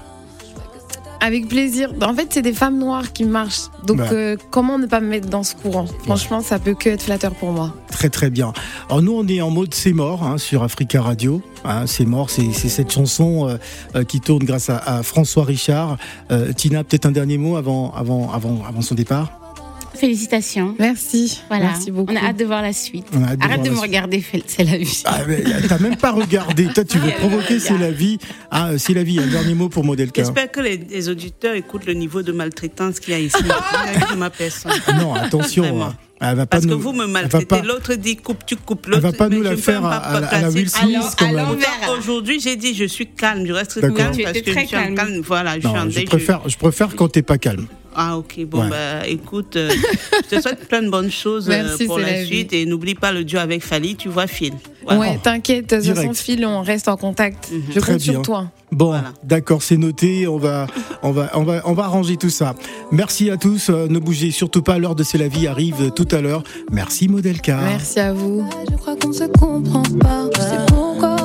Avec 1.21 1.47
plaisir. 1.47 1.91
En 2.01 2.13
fait, 2.13 2.27
c'est 2.31 2.41
des 2.41 2.53
femmes 2.53 2.77
noires 2.77 3.11
qui 3.13 3.23
marchent. 3.23 3.63
Donc, 3.85 3.99
Ouais. 3.99 4.07
euh, 4.11 4.37
comment 4.51 4.77
ne 4.77 4.85
pas 4.85 4.99
me 4.99 5.07
mettre 5.07 5.27
dans 5.29 5.43
ce 5.43 5.55
courant? 5.55 5.85
Franchement, 6.03 6.41
ça 6.41 6.59
peut 6.59 6.75
que 6.75 6.89
être 6.89 7.03
flatteur 7.03 7.33
pour 7.33 7.51
moi. 7.51 7.73
Très 7.89 8.09
très 8.09 8.29
bien. 8.29 8.53
Alors 8.89 9.01
nous 9.01 9.13
on 9.13 9.25
est 9.27 9.41
en 9.41 9.49
mode 9.49 9.73
c'est 9.73 9.93
mort 9.93 10.23
hein, 10.23 10.37
sur 10.37 10.63
Africa 10.63 11.01
Radio. 11.01 11.41
Hein, 11.63 11.87
c'est 11.87 12.05
mort, 12.05 12.29
c'est 12.29 12.51
cette 12.51 12.91
chanson 12.91 13.47
euh, 13.47 13.57
euh, 13.95 14.03
qui 14.03 14.19
tourne 14.19 14.43
grâce 14.43 14.69
à, 14.69 14.77
à 14.77 15.01
François 15.03 15.45
Richard. 15.45 15.97
Euh, 16.31 16.51
Tina, 16.53 16.83
peut-être 16.83 17.05
un 17.05 17.11
dernier 17.11 17.37
mot 17.37 17.55
avant 17.55 17.91
avant 17.93 18.31
avant 18.31 18.63
avant 18.67 18.81
son 18.81 18.95
départ? 18.95 19.31
Félicitations. 19.95 20.75
Merci. 20.79 21.41
Voilà. 21.49 21.65
Merci 21.65 21.91
beaucoup. 21.91 22.13
On 22.13 22.15
a 22.15 22.19
hâte 22.29 22.37
de 22.37 22.45
voir 22.45 22.61
la 22.61 22.73
suite. 22.73 23.05
On 23.13 23.23
a 23.23 23.27
hâte 23.29 23.39
de 23.39 23.43
Arrête 23.45 23.61
de 23.63 23.69
me 23.69 23.75
suite. 23.75 23.81
regarder, 23.81 24.23
c'est 24.47 24.63
la 24.63 24.77
vie. 24.77 25.01
Ah, 25.05 25.19
mais 25.27 25.43
T'as 25.67 25.79
même 25.79 25.95
pas 25.97 26.11
regardé. 26.11 26.65
Toi, 26.73 26.83
tu 26.83 26.97
veux 26.99 27.11
provoquer 27.19 27.59
C'est 27.59 27.77
la 27.77 27.91
vie. 27.91 28.17
Ah, 28.51 28.71
c'est 28.77 28.93
la 28.93 29.03
vie. 29.03 29.19
Un 29.19 29.27
dernier 29.27 29.53
mot 29.53 29.69
pour 29.69 29.83
Modelka. 29.83 30.21
J'espère 30.23 30.51
que 30.51 30.59
les, 30.61 30.77
les 30.77 31.09
auditeurs 31.09 31.55
écoutent 31.55 31.85
le 31.85 31.93
niveau 31.93 32.21
de 32.21 32.31
maltraitance 32.31 32.99
qu'il 32.99 33.13
y 33.13 33.17
a 33.17 33.19
ici 33.19 33.35
avec 33.37 34.09
de 34.11 34.15
ma 34.15 34.29
personne. 34.29 34.71
Non, 34.99 35.13
attention. 35.15 35.83
Hein. 35.83 35.95
Elle 36.21 36.27
va 36.37 36.45
pas 36.45 36.57
Parce 36.57 36.65
que 36.65 36.69
nous- 36.71 36.79
vous 36.79 36.93
me 36.93 37.03
elle 37.03 37.09
maltraitez, 37.11 37.61
l'autre 37.63 37.93
dit 37.95 38.15
coupe, 38.15 38.45
tu 38.45 38.55
coupes 38.55 38.83
Elle 38.85 38.91
l'autre. 38.93 39.03
va 39.03 39.11
pas 39.11 39.27
nous 39.27 39.41
la 39.41 39.57
faire 39.57 39.85
à, 39.85 39.97
à 39.97 40.19
la- 40.21 40.27
à 40.27 40.41
la. 40.43 40.49
Will 40.49 40.69
Smith 40.69 40.97
Aujourd'hui, 41.97 42.39
j'ai 42.39 42.55
dit 42.55 42.73
je 42.73 42.85
suis 42.85 43.07
calme, 43.07 43.45
je 43.45 43.51
reste 43.51 43.81
calme 43.81 44.15
Tu 44.15 44.23
parce 44.23 44.37
étais 44.37 44.41
que 44.41 44.53
je 44.53 44.59
suis 44.59 44.67
calme. 44.69 44.95
calme. 44.95 45.21
Voilà, 45.25 45.55
je 45.55 45.59
suis 45.59 45.67
en 45.67 45.85
Non, 45.85 45.89
je 45.89 45.95
deuil. 45.95 46.05
préfère, 46.05 46.47
je 46.47 46.55
préfère 46.57 46.95
quand 46.95 47.09
t'es 47.09 47.21
pas 47.21 47.37
calme. 47.37 47.67
Ah 47.97 48.17
ok, 48.17 48.41
bon 48.45 48.61
Ouais. 48.63 48.69
bah 48.69 49.07
écoute, 49.07 49.55
euh, 49.55 49.69
je 50.29 50.35
te 50.35 50.41
souhaite 50.41 50.67
plein 50.67 50.81
de 50.81 50.89
bonnes 50.89 51.11
choses 51.11 51.47
euh, 51.49 51.63
Merci, 51.63 51.85
pour 51.85 51.99
c'est 51.99 52.05
la, 52.19 52.25
suite 52.25 52.51
et 52.53 52.65
n'oublie 52.65 52.95
pas 52.95 53.11
le 53.13 53.23
duo 53.23 53.39
avec 53.39 53.63
Fali, 53.63 53.95
tu 53.95 54.09
vois 54.09 54.27
Phil. 54.27 54.53
Voilà. 54.85 54.99
Ouais, 54.99 55.19
t'inquiète, 55.23 55.69
de 55.73 55.77
toute 55.77 55.95
façon, 55.95 56.13
Phil, 56.13 56.45
on 56.45 56.61
reste 56.61 56.87
en 56.89 56.97
contact. 56.97 57.49
Mhm. 57.51 57.61
Je 57.73 57.79
Très 57.79 57.93
compte 57.93 58.01
bien. 58.01 58.11
sur 58.13 58.21
toi. 58.21 58.51
Bon, 58.71 58.87
Voilà. 58.87 59.13
d'accord, 59.23 59.61
c'est 59.63 59.77
noté. 59.77 60.27
On 60.27 60.37
va, 60.37 60.67
on 61.01 61.11
va, 61.11 61.31
on 61.35 61.43
va, 61.43 61.61
on 61.65 61.73
va 61.73 61.83
arranger 61.85 62.17
tout 62.17 62.29
ça. 62.29 62.53
Merci 62.91 63.29
à 63.31 63.37
tous. 63.37 63.69
Euh, 63.69 63.87
ne 63.89 63.97
bougez 63.99 64.31
surtout 64.31 64.61
pas. 64.61 64.77
L'heure 64.77 64.95
de 64.95 65.03
C'est 65.03 65.17
la 65.17 65.27
vie 65.29 65.47
arrive 65.47 65.91
tout 65.95 66.07
à 66.11 66.19
l'heure. 66.21 66.43
Merci 66.71 67.07
Modelka. 67.07 67.57
Merci 67.63 67.99
à 67.99 68.11
vous. 68.13 68.45
Je 68.69 68.75
crois 68.75 68.95
qu'on 68.97 69.13
se 69.13 69.23
comprend 69.23 69.83
pas. 70.01 70.27
Je 70.35 70.41
sais 70.41 70.65
pourquoi 70.67 71.24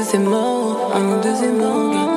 Deuxième 0.00 0.30
mort, 0.30 0.92
un 0.94 1.20
deuxième 1.20 1.58
mort. 1.58 2.09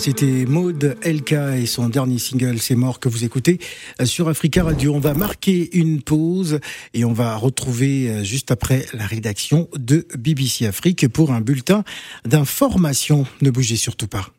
c'était 0.00 0.46
Maud 0.46 0.96
Elka 1.02 1.58
et 1.58 1.66
son 1.66 1.90
dernier 1.90 2.18
single 2.18 2.58
C'est 2.58 2.74
mort 2.74 3.00
que 3.00 3.10
vous 3.10 3.24
écoutez 3.24 3.58
euh, 4.00 4.06
sur 4.06 4.30
Africa 4.30 4.64
Radio. 4.64 4.94
On 4.94 4.98
va 4.98 5.12
marquer 5.12 5.76
une 5.76 6.00
pause 6.00 6.58
et 6.94 7.04
on 7.04 7.12
va 7.12 7.36
retrouver 7.36 8.08
euh, 8.08 8.24
juste 8.24 8.50
après 8.50 8.86
la 8.94 9.04
rédaction 9.06 9.68
de 9.76 10.06
BBC 10.18 10.64
Afrique 10.64 11.06
pour 11.08 11.32
un 11.32 11.42
bulletin 11.42 11.84
d'information. 12.24 13.26
Ne 13.42 13.50
bougez 13.50 13.76
surtout 13.76 14.08
pas. 14.08 14.30